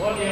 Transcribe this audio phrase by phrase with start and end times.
[0.00, 0.27] Bueno,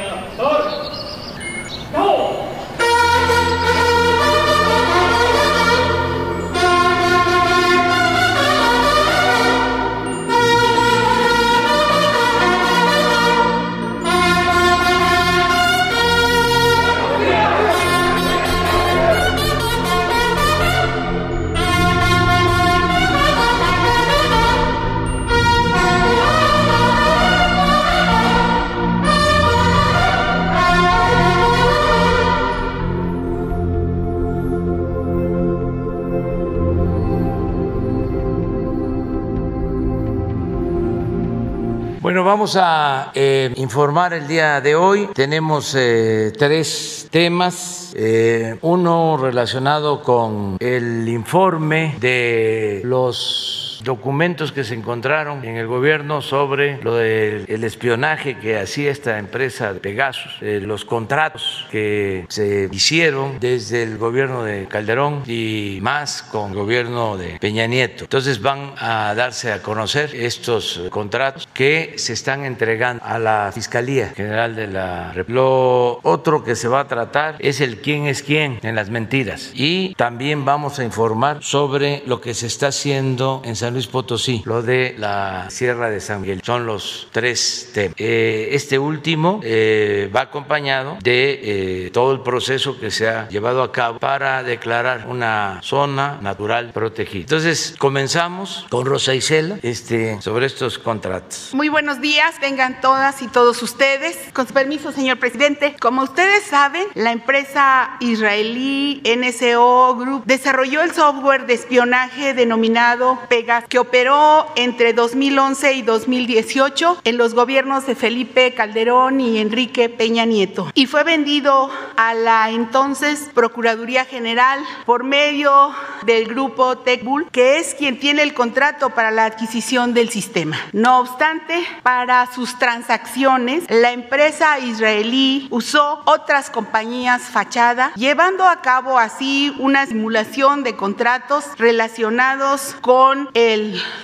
[42.47, 45.09] vamos a eh, informar el día de hoy.
[45.13, 47.93] Tenemos eh, tres temas.
[47.93, 53.56] Eh, uno relacionado con el informe de los
[53.87, 59.73] documentos que se encontraron en el gobierno sobre lo del espionaje que hacía esta empresa
[59.73, 66.21] de Pegasus, eh, los contratos que se hicieron desde el gobierno de Calderón y más
[66.21, 68.03] con el gobierno de Peña Nieto.
[68.03, 74.09] Entonces van a darse a conocer estos contratos que se están entregando a la Fiscalía
[74.09, 75.33] General de la República.
[75.33, 79.51] Lo otro que se va a tratar es el quién es quién en las mentiras
[79.53, 84.41] y también vamos a informar sobre lo que se está haciendo en San Luis Potosí,
[84.45, 86.41] lo de la Sierra de San Miguel.
[86.43, 87.93] Son los tres temas.
[87.99, 93.61] Eh, este último eh, va acompañado de eh, todo el proceso que se ha llevado
[93.61, 97.21] a cabo para declarar una zona natural protegida.
[97.21, 101.51] Entonces, comenzamos con Rosa Isela este, sobre estos contratos.
[101.53, 104.17] Muy buenos días, vengan todas y todos ustedes.
[104.33, 110.93] Con su permiso, señor presidente, como ustedes saben, la empresa israelí NSO Group desarrolló el
[110.93, 117.95] software de espionaje denominado Pegas que operó entre 2011 y 2018 en los gobiernos de
[117.95, 125.03] Felipe Calderón y Enrique Peña Nieto y fue vendido a la entonces Procuraduría General por
[125.03, 125.73] medio
[126.05, 130.57] del grupo TechBull, que es quien tiene el contrato para la adquisición del sistema.
[130.71, 138.99] No obstante, para sus transacciones, la empresa israelí usó otras compañías fachada, llevando a cabo
[138.99, 143.56] así una simulación de contratos relacionados con el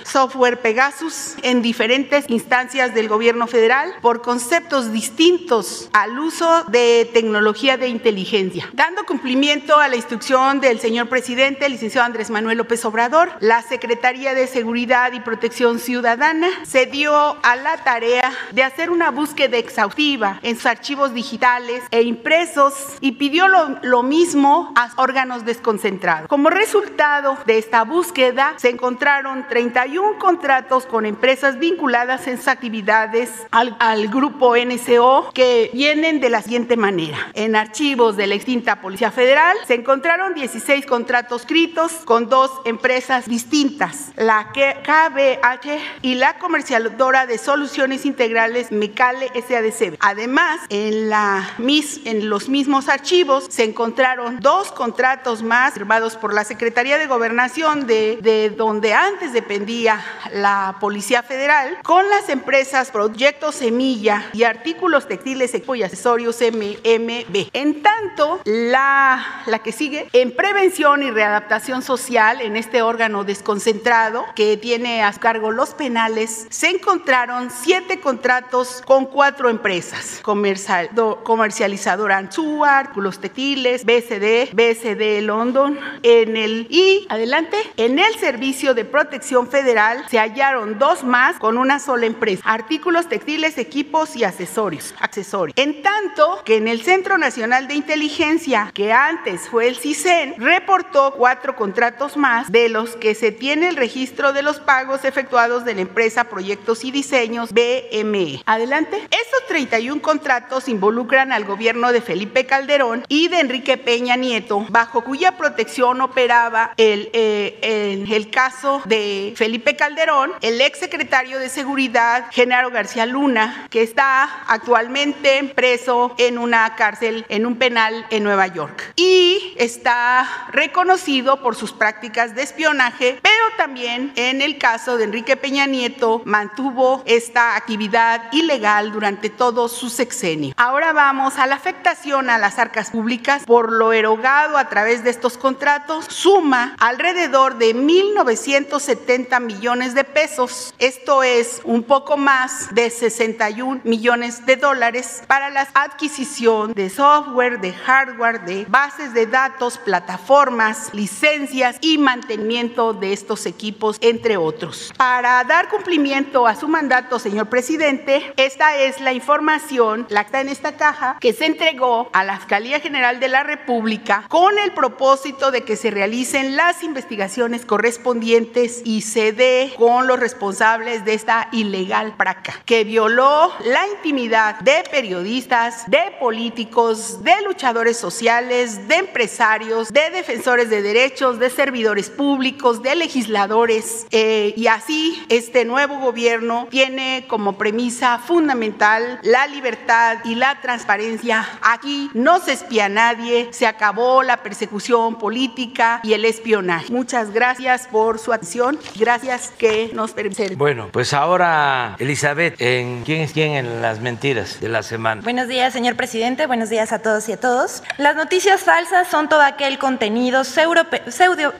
[0.04, 7.76] software Pegasus en diferentes instancias del gobierno federal por conceptos distintos al uso de tecnología
[7.76, 8.68] de inteligencia.
[8.72, 13.62] Dando cumplimiento a la instrucción del señor presidente, el licenciado Andrés Manuel López Obrador, la
[13.62, 19.56] Secretaría de Seguridad y Protección Ciudadana se dio a la tarea de hacer una búsqueda
[19.56, 26.28] exhaustiva en sus archivos digitales e impresos y pidió lo, lo mismo a órganos desconcentrados.
[26.28, 33.30] Como resultado de esta búsqueda se encontraron 31 contratos con empresas vinculadas en sus actividades
[33.50, 37.18] al, al, grupo NCO que vienen de la siguiente manera.
[37.34, 43.26] En archivos de la extinta Policía Federal se encontraron 16 contratos escritos con dos empresas
[43.26, 45.68] distintas, la KBH
[46.02, 49.96] y la comercializadora de soluciones integrales Mecale SADC.
[50.00, 56.44] Además, en, la, en los mismos archivos se encontraron dos contratos más firmados por la
[56.44, 60.00] Secretaría de Gobernación de, de donde antes dependía
[60.32, 67.48] la Policía Federal con las empresas Proyectos Semilla y Artículos Textiles y Accesorios MMB.
[67.52, 74.26] En tanto, la, la que sigue, en prevención y readaptación social, en este órgano desconcentrado
[74.34, 81.24] que tiene a cargo los penales, se encontraron siete contratos con cuatro empresas, comercial, do,
[81.24, 88.84] comercializadora Anzúa, Artículos Textiles, BCD, BCD London, en el y adelante, en el servicio de
[88.84, 94.94] protección federal se hallaron dos más con una sola empresa, artículos textiles, equipos y accesorios.
[94.98, 95.56] accesorios.
[95.56, 101.14] En tanto que en el Centro Nacional de Inteligencia, que antes fue el CISEN, reportó
[101.16, 105.74] cuatro contratos más de los que se tiene el registro de los pagos efectuados de
[105.74, 108.42] la empresa Proyectos y Diseños BME.
[108.46, 108.96] Adelante.
[108.96, 115.04] Estos 31 contratos involucran al gobierno de Felipe Calderón y de Enrique Peña Nieto, bajo
[115.04, 119.03] cuya protección operaba el, eh, el caso de
[119.36, 126.38] Felipe Calderón, el ex secretario de Seguridad, Genaro García Luna, que está actualmente preso en
[126.38, 128.92] una cárcel, en un penal en Nueva York.
[128.96, 135.36] Y está reconocido por sus prácticas de espionaje, pero también en el caso de Enrique
[135.36, 140.54] Peña Nieto mantuvo esta actividad ilegal durante todo su sexenio.
[140.56, 145.10] Ahora vamos a la afectación a las arcas públicas por lo erogado a través de
[145.10, 150.74] estos contratos, suma alrededor de 1.970 170 millones de pesos.
[150.78, 157.60] Esto es un poco más de 61 millones de dólares para la adquisición de software,
[157.60, 164.92] de hardware, de bases de datos, plataformas, licencias y mantenimiento de estos equipos, entre otros.
[164.96, 170.40] Para dar cumplimiento a su mandato, señor presidente, esta es la información, la que está
[170.40, 174.72] en esta caja, que se entregó a la Fiscalía General de la República con el
[174.72, 181.14] propósito de que se realicen las investigaciones correspondientes y se dé con los responsables de
[181.14, 182.34] esta ilegal práctica
[182.64, 190.70] que violó la intimidad de periodistas, de políticos, de luchadores sociales, de empresarios, de defensores
[190.70, 194.06] de derechos, de servidores públicos, de legisladores.
[194.10, 201.46] Eh, y así este nuevo gobierno tiene como premisa fundamental la libertad y la transparencia.
[201.62, 206.92] Aquí no se espía a nadie, se acabó la persecución política y el espionaje.
[206.92, 208.73] Muchas gracias por su atención.
[208.96, 210.56] Gracias que nos permiten.
[210.56, 215.20] Bueno, pues ahora, Elizabeth, ¿en quién es quién en las mentiras de la semana?
[215.22, 216.46] Buenos días, señor presidente.
[216.46, 217.82] Buenos días a todos y a todos.
[217.98, 220.84] Las noticias falsas son todo aquel contenido pseudo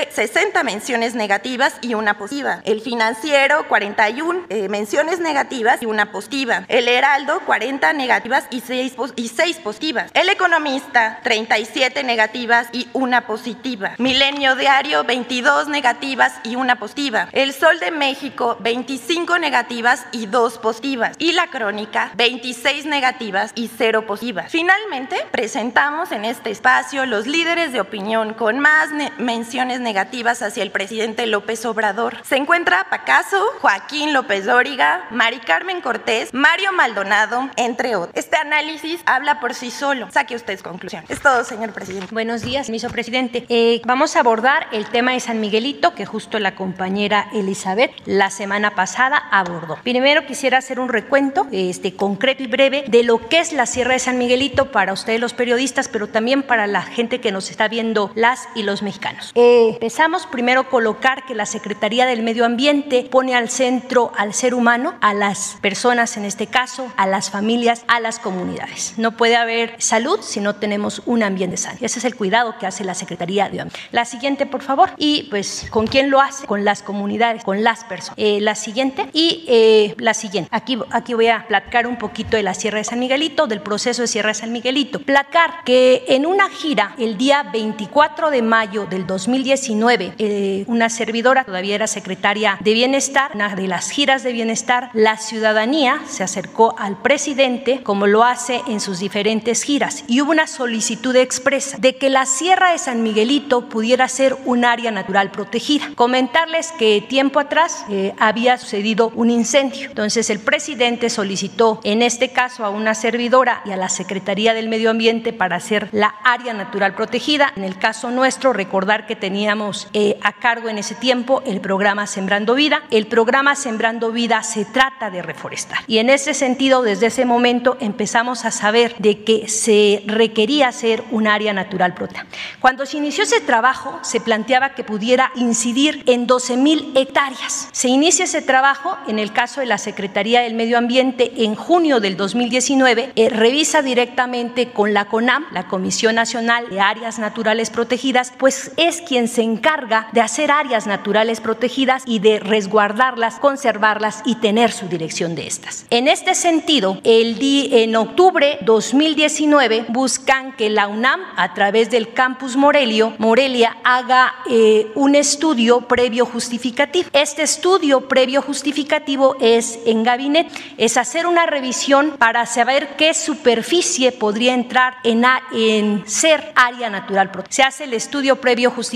[0.09, 2.61] 60 menciones negativas y una positiva.
[2.65, 6.65] El financiero, 41 eh, menciones negativas y una positiva.
[6.67, 10.11] El Heraldo, 40 negativas y 6, y 6 positivas.
[10.13, 13.95] El economista, 37 negativas y una positiva.
[13.97, 17.29] Milenio Diario, 22 negativas y una positiva.
[17.31, 21.15] El Sol de México, 25 negativas y 2 positivas.
[21.19, 24.51] Y la Crónica, 26 negativas y 0 positivas.
[24.51, 30.71] Finalmente, presentamos en este espacio los líderes de opinión con más menciones negativas hacia el
[30.71, 32.17] presidente López Obrador.
[32.23, 38.11] Se encuentra Pacaso, Joaquín López Dóriga, Mari Carmen Cortés, Mario Maldonado, entre otros.
[38.15, 40.09] Este análisis habla por sí solo.
[40.11, 41.05] Saque usted conclusión.
[41.07, 42.07] Es todo, señor presidente.
[42.11, 43.45] Buenos días, vicepresidente.
[43.47, 48.31] Eh, vamos a abordar el tema de San Miguelito, que justo la compañera Elizabeth la
[48.31, 49.77] semana pasada abordó.
[49.83, 53.93] Primero quisiera hacer un recuento este, concreto y breve de lo que es la Sierra
[53.93, 57.67] de San Miguelito para ustedes los periodistas, pero también para la gente que nos está
[57.67, 59.31] viendo, las y los mexicanos.
[59.37, 64.33] Eh, empezamos primero a colocar que la Secretaría del Medio Ambiente pone al centro al
[64.33, 68.93] ser humano, a las personas en este caso, a las familias, a las comunidades.
[68.95, 71.79] No puede haber salud si no tenemos un ambiente sano.
[71.81, 73.77] Ese es el cuidado que hace la Secretaría de Ambiente.
[73.91, 74.91] La siguiente, por favor.
[74.95, 76.47] Y pues, ¿con quién lo hace?
[76.47, 78.15] Con las comunidades, con las personas.
[78.15, 80.49] Eh, la siguiente y eh, la siguiente.
[80.53, 84.01] Aquí, aquí voy a platicar un poquito de la Sierra de San Miguelito, del proceso
[84.01, 85.01] de Sierra de San Miguelito.
[85.01, 91.43] Placar que en una gira el día 24 de mayo del 2019, eh, una servidora
[91.43, 96.75] todavía era secretaria de Bienestar, una de las giras de Bienestar, la ciudadanía se acercó
[96.77, 101.95] al presidente, como lo hace en sus diferentes giras, y hubo una solicitud expresa de
[101.97, 105.89] que la Sierra de San Miguelito pudiera ser un área natural protegida.
[105.95, 109.89] Comentarles que tiempo atrás eh, había sucedido un incendio.
[109.89, 114.69] Entonces el presidente solicitó en este caso a una servidora y a la Secretaría del
[114.69, 117.51] Medio Ambiente para hacer la área natural protegida.
[117.55, 122.07] En el caso nuestro, recordar que teníamos eh, a cargo en ese tiempo el programa
[122.07, 122.83] Sembrando Vida.
[122.91, 125.79] El programa Sembrando Vida se trata de reforestar.
[125.87, 131.03] Y en ese sentido, desde ese momento empezamos a saber de que se requería ser
[131.11, 132.25] un área natural protegida.
[132.59, 137.69] Cuando se inició ese trabajo, se planteaba que pudiera incidir en 12 mil hectáreas.
[137.71, 141.99] Se inicia ese trabajo, en el caso de la Secretaría del Medio Ambiente, en junio
[141.99, 148.33] del 2019, eh, revisa directamente con la CONAM, la Comisión Nacional de Áreas Naturales Protegidas,
[148.37, 154.35] pues es quien se encarga de hacer áreas naturales protegidas y de resguardarlas, conservarlas y
[154.35, 155.85] tener su dirección de estas.
[155.89, 162.55] En este sentido, el en octubre 2019 buscan que la UNAM, a través del campus
[162.55, 167.09] Morelio, Morelia, haga eh, un estudio previo justificativo.
[167.13, 174.11] Este estudio previo justificativo es en gabinete, es hacer una revisión para saber qué superficie
[174.11, 177.31] podría entrar en, en ser área natural.
[177.49, 178.94] Se hace el estudio previo justificativo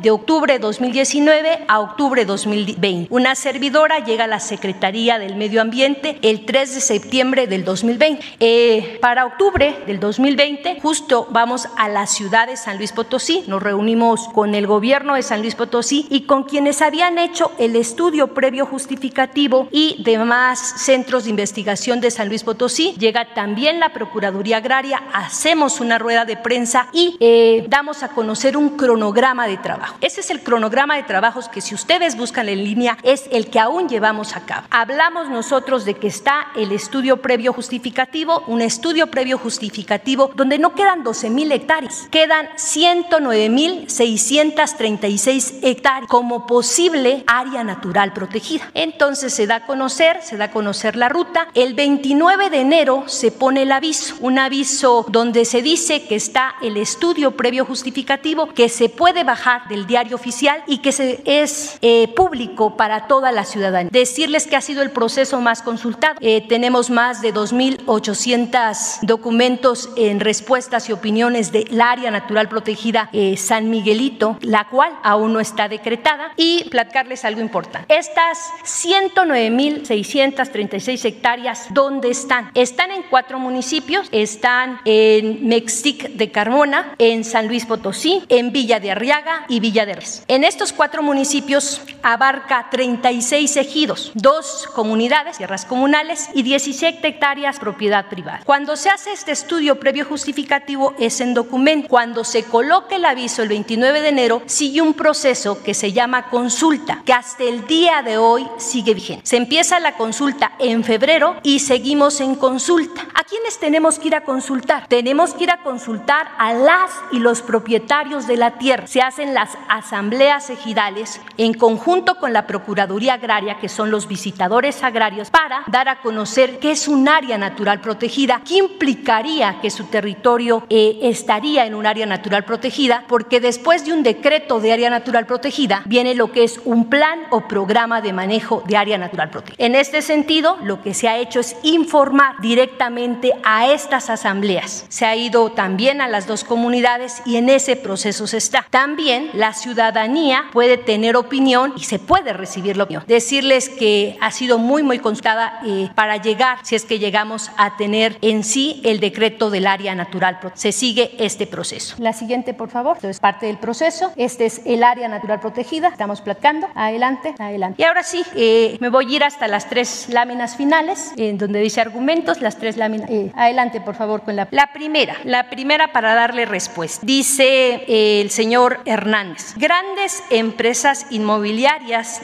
[0.00, 3.08] de octubre 2019 a octubre 2020.
[3.10, 8.22] Una servidora llega a la Secretaría del Medio Ambiente el 3 de septiembre del 2020.
[8.38, 13.62] Eh, para octubre del 2020, justo vamos a la ciudad de San Luis Potosí, nos
[13.62, 18.34] reunimos con el gobierno de San Luis Potosí y con quienes habían hecho el estudio
[18.34, 22.94] previo justificativo y demás centros de investigación de San Luis Potosí.
[22.98, 28.56] Llega también la Procuraduría Agraria, hacemos una rueda de prensa y eh, damos a conocer
[28.56, 29.96] un cronograma de trabajo.
[30.00, 33.60] Ese es el cronograma de trabajos que si ustedes buscan en línea es el que
[33.60, 34.66] aún llevamos a cabo.
[34.70, 40.74] Hablamos nosotros de que está el estudio previo justificativo, un estudio previo justificativo donde no
[40.74, 48.68] quedan 12 mil hectáreas, quedan 109 mil 636 hectáreas como posible área natural protegida.
[48.74, 51.46] Entonces se da a conocer, se da a conocer la ruta.
[51.54, 56.56] El 29 de enero se pone el aviso, un aviso donde se dice que está
[56.62, 61.78] el estudio previo justificativo que se puede bajar del diario oficial y que se, es
[61.82, 63.90] eh, público para toda la ciudadanía.
[63.92, 66.16] Decirles que ha sido el proceso más consultado.
[66.20, 73.36] Eh, tenemos más de 2.800 documentos en respuestas y opiniones del área natural protegida eh,
[73.36, 76.32] San Miguelito, la cual aún no está decretada.
[76.36, 77.94] Y platicarles algo importante.
[77.94, 82.50] Estas 109.636 hectáreas, ¿dónde están?
[82.54, 84.08] Están en cuatro municipios.
[84.12, 89.86] Están en Mexic de Carmona, en San Luis Potosí, en Villa de Arriaga y Villa
[89.86, 90.24] de.
[90.28, 98.08] En estos cuatro municipios abarca 36 ejidos, dos comunidades, tierras comunales y 17 hectáreas propiedad
[98.08, 98.42] privada.
[98.44, 101.88] Cuando se hace este estudio previo justificativo es en documento.
[101.88, 106.28] Cuando se coloca el aviso el 29 de enero, sigue un proceso que se llama
[106.28, 109.26] consulta, que hasta el día de hoy sigue vigente.
[109.26, 113.06] Se empieza la consulta en febrero y seguimos en consulta.
[113.14, 114.86] ¿A quiénes tenemos que ir a consultar?
[114.88, 118.86] Tenemos que ir a consultar a las y los propietarios de la tierra.
[118.86, 124.82] Se hacen las asambleas ejidales en conjunto con la Procuraduría Agraria, que son los visitadores
[124.82, 129.84] agrarios, para dar a conocer qué es un área natural protegida, qué implicaría que su
[129.84, 134.90] territorio eh, estaría en un área natural protegida, porque después de un decreto de área
[134.90, 139.30] natural protegida viene lo que es un plan o programa de manejo de área natural
[139.30, 139.64] protegida.
[139.64, 144.84] En este sentido, lo que se ha hecho es informar directamente a estas asambleas.
[144.88, 148.66] Se ha ido también a las dos comunidades y en ese proceso se está.
[148.70, 153.04] También la ciudadanía puede tener opinión se puede recibir la opinión.
[153.06, 157.76] Decirles que ha sido muy, muy consultada eh, para llegar, si es que llegamos a
[157.76, 160.38] tener en sí el decreto del área natural.
[160.54, 161.96] Se sigue este proceso.
[161.98, 162.96] La siguiente, por favor.
[162.96, 164.12] Esto es parte del proceso.
[164.16, 165.88] Este es el área natural protegida.
[165.88, 166.68] Estamos platicando.
[166.74, 167.80] Adelante, adelante.
[167.80, 171.60] Y ahora sí, eh, me voy a ir hasta las tres láminas finales, en donde
[171.60, 173.10] dice argumentos, las tres láminas.
[173.10, 175.16] Eh, adelante, por favor, con la, la primera.
[175.24, 177.00] La primera para darle respuesta.
[177.04, 179.54] Dice el señor Hernández.
[179.56, 181.73] Grandes empresas inmobiliarias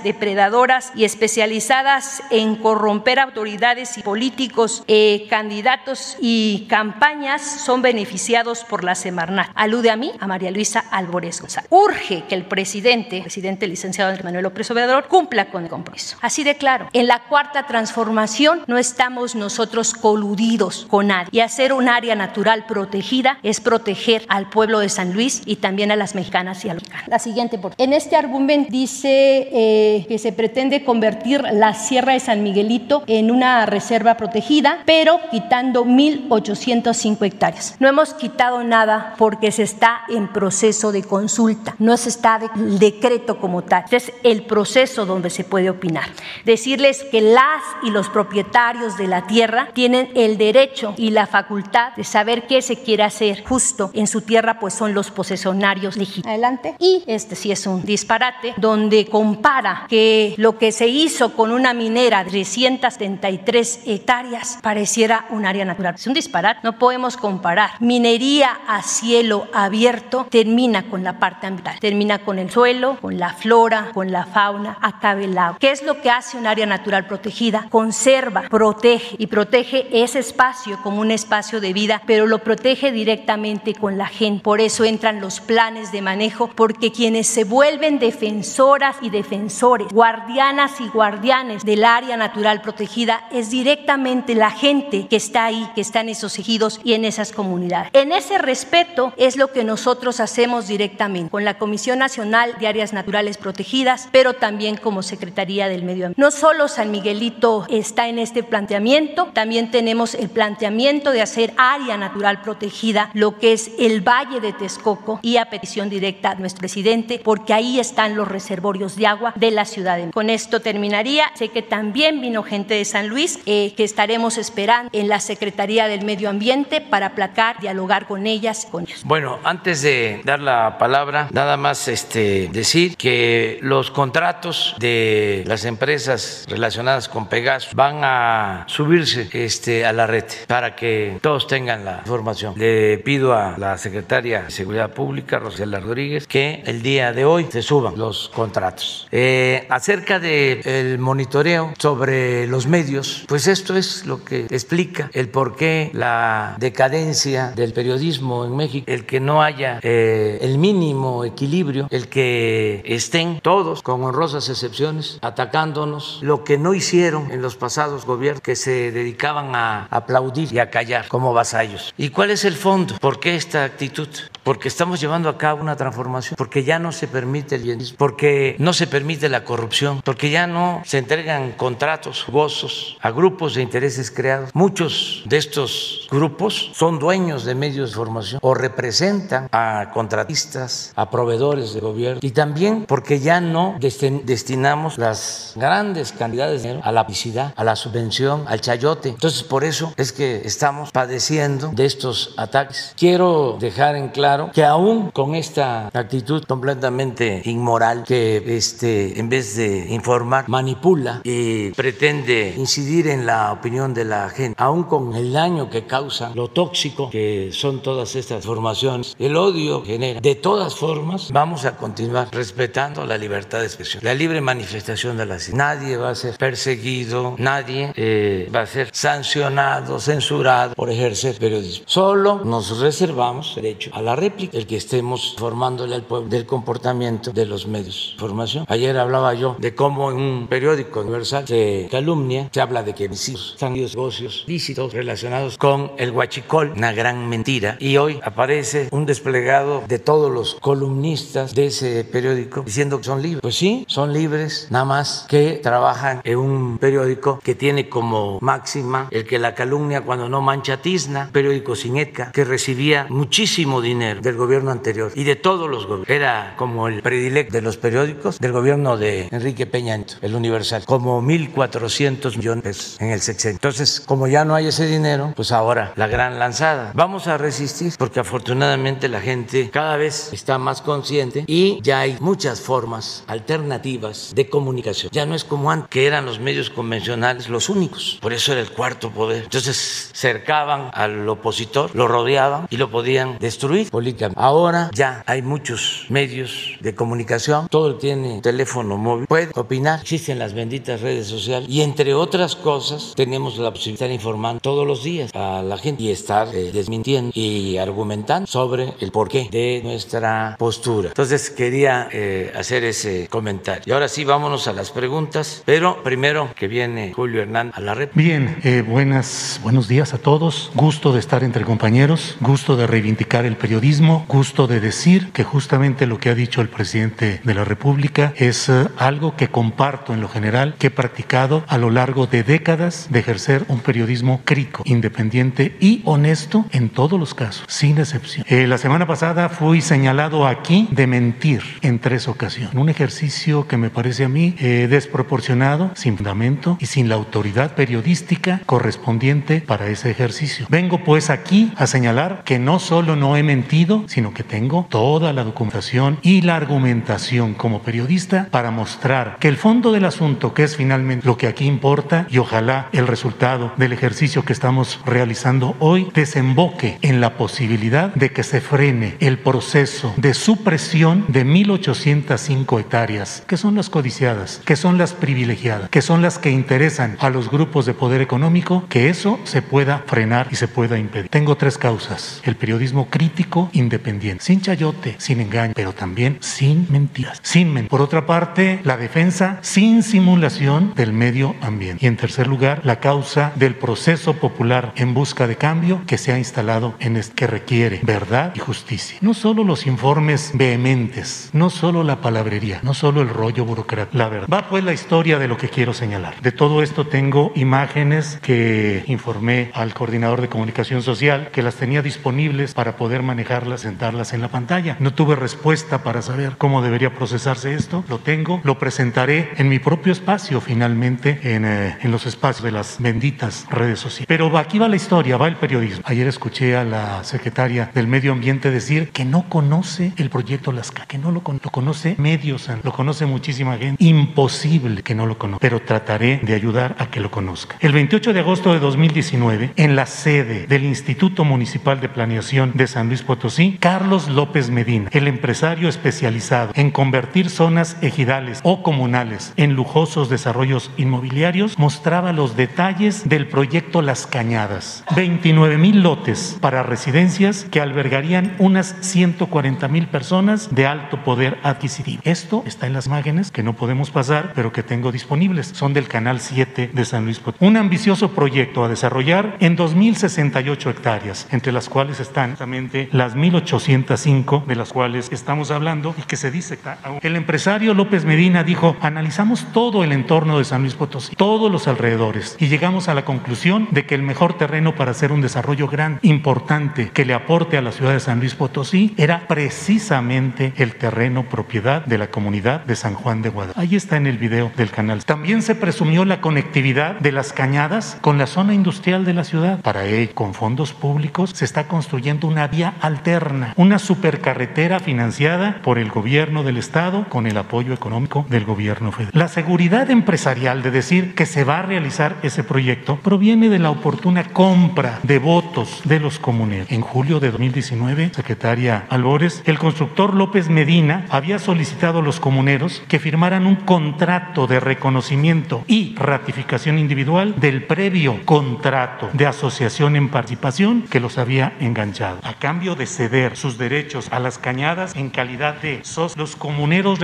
[0.04, 8.84] depredadoras y especializadas en corromper autoridades y políticos, eh, candidatos y campañas son beneficiados por
[8.84, 9.50] la Semarnat.
[9.56, 11.68] Alude a mí, a María Luisa Álvarez González.
[11.70, 16.16] Urge que el presidente, presidente licenciado Andrés Manuel López Obrador, cumpla con el compromiso.
[16.20, 16.88] Así de claro.
[16.92, 21.28] En la cuarta transformación no estamos nosotros coludidos con nadie.
[21.32, 25.90] Y hacer un área natural protegida es proteger al pueblo de San Luis y también
[25.90, 27.08] a las mexicanas y a los mexicanos.
[27.08, 32.20] La siguiente, por En este argumento dice eh, que se pretende convertir la Sierra de
[32.20, 37.76] San Miguelito en una reserva protegida, pero quitando 1.805 hectáreas.
[37.78, 42.48] No hemos quitado nada porque se está en proceso de consulta, no se está de,
[42.56, 43.84] el decreto como tal.
[43.84, 46.04] Este es el proceso donde se puede opinar.
[46.44, 51.94] Decirles que las y los propietarios de la tierra tienen el derecho y la facultad
[51.96, 56.28] de saber qué se quiere hacer justo en su tierra, pues son los posesionarios legítimos.
[56.28, 56.74] Adelante.
[56.78, 61.74] Y este sí es un disparate donde compara que lo que se hizo con una
[61.74, 65.96] minera de 373 hectáreas pareciera un área natural.
[65.96, 66.60] Es un disparate.
[66.62, 67.72] No podemos comparar.
[67.80, 73.34] Minería a cielo abierto termina con la parte ambiental, termina con el suelo, con la
[73.34, 75.58] flora, con la fauna, acaba el agua.
[75.60, 77.66] ¿Qué es lo que hace un área natural protegida?
[77.68, 83.74] Conserva, protege y protege ese espacio como un espacio de vida, pero lo protege directamente
[83.74, 84.42] con la gente.
[84.42, 90.80] Por eso entran los planes de manejo, porque quienes se vuelven defensoras y defensores, guardianas
[90.80, 96.00] y guardianes del área natural protegida, es directamente la gente que está ahí, que está
[96.00, 97.90] en esos ejidos y en esas comunidades.
[97.92, 102.92] En ese respeto es lo que nosotros hacemos directamente con la Comisión Nacional de Áreas
[102.92, 106.20] Naturales Protegidas, pero también como Secretaría del Medio Ambiente.
[106.20, 111.96] No solo San Miguelito está en este planteamiento, también tenemos el planteamiento de hacer área
[111.96, 116.60] natural protegida, lo que es el Valle de Texcoco y a petición directa de nuestro
[116.60, 119.98] presidente, porque ahí están los reservorios de agua de la ciudad.
[120.12, 121.24] Con esto terminaría.
[121.34, 125.88] Sé que también vino gente de San Luis, eh, que estaremos esperando en la Secretaría
[125.88, 129.00] del Medio Ambiente para aplacar, dialogar con ellas, con ellos.
[129.04, 135.64] Bueno, antes de dar la palabra, nada más este, decir que los contratos de las
[135.64, 141.84] empresas relacionadas con Pegasus van a subirse este, a la red para que todos tengan
[141.84, 142.54] la información.
[142.56, 147.46] Le pido a la secretaria de Seguridad Pública, Rosela Rodríguez, que el día de hoy
[147.50, 148.89] se suban los contratos.
[149.12, 155.56] Eh, acerca del monitoreo sobre los medios, pues esto es lo que explica el por
[155.56, 161.88] qué la decadencia del periodismo en México, el que no haya eh, el mínimo equilibrio,
[161.90, 168.04] el que estén todos, con honrosas excepciones, atacándonos, lo que no hicieron en los pasados
[168.04, 171.92] gobiernos, que se dedicaban a aplaudir y a callar como vasallos.
[171.96, 172.96] ¿Y cuál es el fondo?
[173.00, 174.08] ¿Por qué esta actitud?
[174.42, 178.72] Porque estamos llevando a cabo una transformación, porque ya no se permite el porque no
[178.72, 184.10] se permite la corrupción, porque ya no se entregan contratos jugosos a grupos de intereses
[184.10, 184.50] creados.
[184.54, 191.10] Muchos de estos grupos son dueños de medios de formación o representan a contratistas, a
[191.10, 196.92] proveedores de gobierno y también porque ya no destinamos las grandes cantidades de dinero a
[196.92, 199.10] la publicidad, a la subvención, al chayote.
[199.10, 202.94] Entonces, por eso es que estamos padeciendo de estos ataques.
[202.96, 208.40] Quiero dejar en claro que aún con esta actitud completamente inmoral que
[208.70, 214.54] este en vez de informar manipula y pretende incidir en la opinión de la gente,
[214.58, 219.82] aún con el daño que causa, lo tóxico que son todas estas formaciones, el odio
[219.84, 220.20] genera.
[220.20, 225.26] De todas formas, vamos a continuar respetando la libertad de expresión, la libre manifestación de
[225.26, 225.58] la ciudad.
[225.58, 231.84] Nadie va a ser perseguido, nadie eh, va a ser sancionado, censurado por ejercer periodismo.
[231.86, 237.32] Solo nos reservamos derecho a la réplica, el que estemos formándole al pueblo del comportamiento
[237.32, 238.66] de los medios de información.
[238.68, 243.08] Ayer hablaba yo de cómo en un periódico universal se calumnia, se habla de que
[243.08, 247.76] mis hijos están negocios lícitos relacionados con el huachicol, una gran mentira.
[247.80, 253.22] Y hoy aparece un desplegado de todos los columnistas de ese periódico diciendo que son
[253.22, 253.40] libres.
[253.42, 259.08] Pues sí, son libres, nada más que trabajan en un periódico que tiene como máxima
[259.10, 264.20] el que la calumnia cuando no mancha tizna, periódico sin ética, que recibía muchísimo dinero
[264.20, 266.08] del gobierno anterior y de todos los gobiernos.
[266.10, 269.90] Era como el predilecto de los periódicos del gobierno de Enrique Peña
[270.22, 273.56] el Universal, como 1.400 millones de pesos en el sexenio.
[273.56, 276.92] Entonces, como ya no hay ese dinero, pues ahora la gran lanzada.
[276.94, 282.16] Vamos a resistir porque afortunadamente la gente cada vez está más consciente y ya hay
[282.20, 285.10] muchas formas alternativas de comunicación.
[285.12, 288.18] Ya no es como antes, que eran los medios convencionales los únicos.
[288.20, 289.44] Por eso era el cuarto poder.
[289.44, 294.40] Entonces cercaban al opositor, lo rodeaban y lo podían destruir políticamente.
[294.40, 300.54] Ahora ya hay muchos medios de comunicación, todo tiene teléfono móvil, puede opinar, existen las
[300.54, 305.30] benditas redes sociales y entre otras cosas tenemos la posibilidad de informando todos los días
[305.34, 311.08] a la gente y estar eh, desmintiendo y argumentando sobre el porqué de nuestra postura.
[311.08, 313.82] Entonces quería eh, hacer ese comentario.
[313.86, 317.94] Y ahora sí, vámonos a las preguntas, pero primero que viene Julio Hernán a la
[317.94, 318.10] red.
[318.14, 320.70] Bien, eh, buenas, buenos días a todos.
[320.74, 326.06] Gusto de estar entre compañeros, gusto de reivindicar el periodismo, gusto de decir que justamente
[326.06, 330.20] lo que ha dicho el presidente de la República es eh, algo que comparto en
[330.20, 334.82] lo general, que he practicado a lo largo de décadas de ejercer un periodismo crítico,
[334.86, 338.44] independiente y honesto en todos los casos, sin excepción.
[338.48, 342.74] Eh, la semana pasada fui señalado aquí de mentir en tres ocasiones.
[342.74, 347.74] Un ejercicio que me parece a mí eh, desproporcionado, sin fundamento y sin la autoridad
[347.74, 350.66] periodística correspondiente para ese ejercicio.
[350.68, 355.32] Vengo pues aquí a señalar que no solo no he mentido, sino que tengo toda
[355.32, 358.09] la documentación y la argumentación como periodista
[358.50, 362.38] para mostrar que el fondo del asunto, que es finalmente lo que aquí importa, y
[362.38, 368.42] ojalá el resultado del ejercicio que estamos realizando hoy, desemboque en la posibilidad de que
[368.42, 374.98] se frene el proceso de supresión de 1.805 hectáreas, que son las codiciadas, que son
[374.98, 379.38] las privilegiadas, que son las que interesan a los grupos de poder económico, que eso
[379.44, 381.28] se pueda frenar y se pueda impedir.
[381.28, 382.40] Tengo tres causas.
[382.42, 387.99] El periodismo crítico independiente, sin chayote, sin engaño, pero también sin mentiras, sin mentiras.
[388.00, 392.02] Por otra parte, la defensa sin simulación del medio ambiente.
[392.02, 396.32] Y en tercer lugar, la causa del proceso popular en busca de cambio que se
[396.32, 399.18] ha instalado en este, que requiere verdad y justicia.
[399.20, 404.30] No solo los informes vehementes, no solo la palabrería, no solo el rollo burocrático, la
[404.30, 404.48] verdad.
[404.50, 406.40] Va pues la historia de lo que quiero señalar.
[406.40, 412.00] De todo esto tengo imágenes que informé al coordinador de comunicación social que las tenía
[412.00, 414.96] disponibles para poder manejarlas, sentarlas en la pantalla.
[415.00, 417.89] No tuve respuesta para saber cómo debería procesarse esto.
[418.08, 422.70] Lo tengo, lo presentaré en mi propio espacio finalmente, en, eh, en los espacios de
[422.70, 424.26] las benditas redes sociales.
[424.28, 426.02] Pero aquí va la historia, va el periodismo.
[426.06, 431.06] Ayer escuché a la secretaria del Medio Ambiente decir que no conoce el proyecto Lasca,
[431.06, 434.02] que no lo, con lo conoce medios, lo conoce muchísima gente.
[434.02, 437.76] Imposible que no lo conozca, pero trataré de ayudar a que lo conozca.
[437.80, 442.86] El 28 de agosto de 2019, en la sede del Instituto Municipal de Planeación de
[442.86, 449.52] San Luis Potosí, Carlos López Medina, el empresario especializado en convertir zonas ejidales o comunales
[449.56, 455.04] en lujosos desarrollos inmobiliarios, mostraba los detalles del proyecto Las Cañadas.
[455.16, 462.20] 29 mil lotes para residencias que albergarían unas 140 mil personas de alto poder adquisitivo.
[462.24, 465.68] Esto está en las imágenes que no podemos pasar, pero que tengo disponibles.
[465.68, 467.64] Son del Canal 7 de San Luis Potosí.
[467.64, 474.66] Un ambicioso proyecto a desarrollar en 2.068 hectáreas, entre las cuales están justamente las 1.805
[474.66, 476.78] de las cuales estamos hablando y que se dice
[477.22, 481.86] el empresario López Medina dijo, analizamos todo el entorno de San Luis Potosí, todos los
[481.86, 485.86] alrededores, y llegamos a la conclusión de que el mejor terreno para hacer un desarrollo
[485.86, 490.96] gran, importante, que le aporte a la ciudad de San Luis Potosí, era precisamente el
[490.96, 493.80] terreno propiedad de la comunidad de San Juan de Guadalupe.
[493.80, 495.24] Ahí está en el video del canal.
[495.24, 499.80] También se presumió la conectividad de las cañadas con la zona industrial de la ciudad.
[499.80, 506.00] Para ello, con fondos públicos, se está construyendo una vía alterna, una supercarretera financiada por
[506.00, 509.32] el gobierno del estado con el apoyo económico del gobierno federal.
[509.34, 513.90] La seguridad empresarial de decir que se va a realizar ese proyecto proviene de la
[513.90, 516.90] oportuna compra de votos de los comuneros.
[516.90, 523.02] En julio de 2019, secretaria Albores, el constructor López Medina había solicitado a los comuneros
[523.08, 530.28] que firmaran un contrato de reconocimiento y ratificación individual del previo contrato de asociación en
[530.28, 532.40] participación que los había enganchado.
[532.42, 537.18] A cambio de ceder sus derechos a las cañadas en calidad de socios, los comuneros